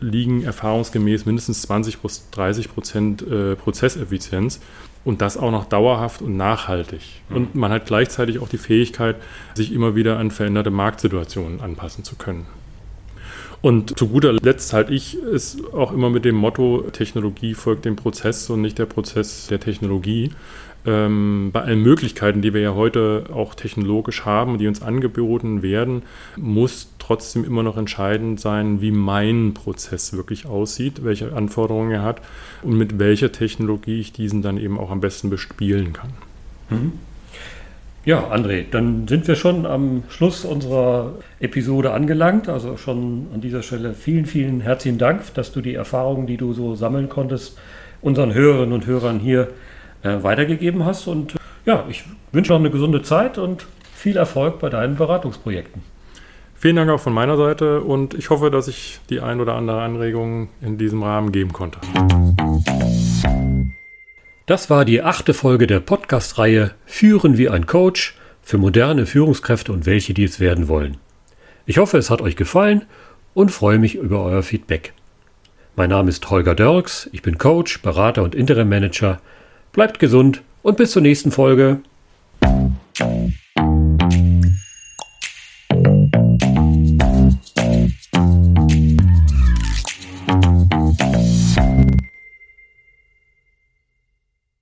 liegen 0.00 0.44
erfahrungsgemäß 0.44 1.26
mindestens 1.26 1.62
20 1.62 1.98
bis 1.98 2.28
30 2.30 2.72
Prozent 2.72 3.22
äh, 3.22 3.56
Prozesseffizienz 3.56 4.60
und 5.04 5.22
das 5.22 5.36
auch 5.36 5.50
noch 5.50 5.66
dauerhaft 5.66 6.20
und 6.20 6.36
nachhaltig. 6.36 7.00
Mhm. 7.28 7.36
Und 7.36 7.54
man 7.54 7.70
hat 7.70 7.86
gleichzeitig 7.86 8.40
auch 8.40 8.48
die 8.48 8.58
Fähigkeit, 8.58 9.16
sich 9.54 9.72
immer 9.72 9.94
wieder 9.94 10.18
an 10.18 10.30
veränderte 10.30 10.70
Marktsituationen 10.70 11.60
anpassen 11.60 12.04
zu 12.04 12.16
können. 12.16 12.46
Und 13.62 13.98
zu 13.98 14.08
guter 14.08 14.32
Letzt 14.32 14.72
halte 14.72 14.92
ich 14.92 15.14
es 15.14 15.56
auch 15.72 15.92
immer 15.92 16.10
mit 16.10 16.24
dem 16.24 16.36
Motto, 16.36 16.84
Technologie 16.92 17.54
folgt 17.54 17.84
dem 17.84 17.96
Prozess 17.96 18.50
und 18.50 18.60
nicht 18.60 18.78
der 18.78 18.86
Prozess 18.86 19.46
der 19.46 19.60
Technologie 19.60 20.30
ähm, 20.86 21.50
bei 21.52 21.62
allen 21.62 21.82
Möglichkeiten, 21.82 22.42
die 22.42 22.54
wir 22.54 22.60
ja 22.60 22.74
heute 22.74 23.24
auch 23.32 23.54
technologisch 23.54 24.24
haben, 24.24 24.58
die 24.58 24.68
uns 24.68 24.82
angeboten 24.82 25.62
werden, 25.62 26.02
muss 26.36 26.95
trotzdem 27.06 27.44
immer 27.44 27.62
noch 27.62 27.76
entscheidend 27.76 28.40
sein, 28.40 28.80
wie 28.80 28.90
mein 28.90 29.54
Prozess 29.54 30.12
wirklich 30.12 30.46
aussieht, 30.46 31.04
welche 31.04 31.32
Anforderungen 31.32 31.92
er 31.92 32.02
hat 32.02 32.20
und 32.62 32.76
mit 32.76 32.98
welcher 32.98 33.30
Technologie 33.30 34.00
ich 34.00 34.12
diesen 34.12 34.42
dann 34.42 34.58
eben 34.58 34.78
auch 34.78 34.90
am 34.90 35.00
besten 35.00 35.30
bespielen 35.30 35.92
kann. 35.92 36.10
Mhm. 36.70 36.92
Ja, 38.04 38.32
André, 38.32 38.64
dann 38.70 39.08
sind 39.08 39.26
wir 39.26 39.34
schon 39.34 39.66
am 39.66 40.04
Schluss 40.08 40.44
unserer 40.44 41.14
Episode 41.40 41.92
angelangt. 41.92 42.48
Also 42.48 42.76
schon 42.76 43.26
an 43.34 43.40
dieser 43.40 43.62
Stelle 43.62 43.94
vielen, 43.94 44.26
vielen 44.26 44.60
herzlichen 44.60 44.98
Dank, 44.98 45.34
dass 45.34 45.52
du 45.52 45.60
die 45.60 45.74
Erfahrungen, 45.74 46.26
die 46.26 46.36
du 46.36 46.52
so 46.52 46.76
sammeln 46.76 47.08
konntest, 47.08 47.58
unseren 48.02 48.32
Hörerinnen 48.32 48.72
und 48.72 48.86
Hörern 48.86 49.18
hier 49.18 49.48
äh, 50.02 50.22
weitergegeben 50.22 50.84
hast. 50.84 51.08
Und 51.08 51.34
äh, 51.34 51.38
ja, 51.66 51.84
ich 51.88 52.04
wünsche 52.30 52.52
noch 52.52 52.60
eine 52.60 52.70
gesunde 52.70 53.02
Zeit 53.02 53.38
und 53.38 53.66
viel 53.92 54.16
Erfolg 54.16 54.60
bei 54.60 54.68
deinen 54.68 54.96
Beratungsprojekten. 54.96 55.95
Vielen 56.58 56.76
Dank 56.76 56.90
auch 56.90 57.00
von 57.00 57.12
meiner 57.12 57.36
Seite 57.36 57.82
und 57.82 58.14
ich 58.14 58.30
hoffe, 58.30 58.50
dass 58.50 58.68
ich 58.68 59.00
die 59.10 59.20
ein 59.20 59.40
oder 59.40 59.54
andere 59.54 59.82
Anregung 59.82 60.48
in 60.60 60.78
diesem 60.78 61.02
Rahmen 61.02 61.32
geben 61.32 61.52
konnte. 61.52 61.78
Das 64.46 64.70
war 64.70 64.84
die 64.84 65.02
achte 65.02 65.34
Folge 65.34 65.66
der 65.66 65.80
Podcast-Reihe 65.80 66.72
Führen 66.86 67.36
wie 67.36 67.48
ein 67.48 67.66
Coach 67.66 68.16
für 68.42 68.58
moderne 68.58 69.06
Führungskräfte 69.06 69.72
und 69.72 69.86
welche, 69.86 70.14
die 70.14 70.24
es 70.24 70.40
werden 70.40 70.68
wollen. 70.68 70.96
Ich 71.66 71.78
hoffe, 71.78 71.98
es 71.98 72.10
hat 72.10 72.22
euch 72.22 72.36
gefallen 72.36 72.86
und 73.34 73.50
freue 73.50 73.78
mich 73.78 73.96
über 73.96 74.22
euer 74.22 74.42
Feedback. 74.42 74.92
Mein 75.74 75.90
Name 75.90 76.08
ist 76.08 76.30
Holger 76.30 76.54
Dörks, 76.54 77.10
ich 77.12 77.22
bin 77.22 77.38
Coach, 77.38 77.82
Berater 77.82 78.22
und 78.22 78.34
Interim 78.34 78.68
Manager 78.68 79.20
Bleibt 79.76 79.98
gesund 79.98 80.40
und 80.62 80.78
bis 80.78 80.92
zur 80.92 81.02
nächsten 81.02 81.30
Folge. 81.30 81.80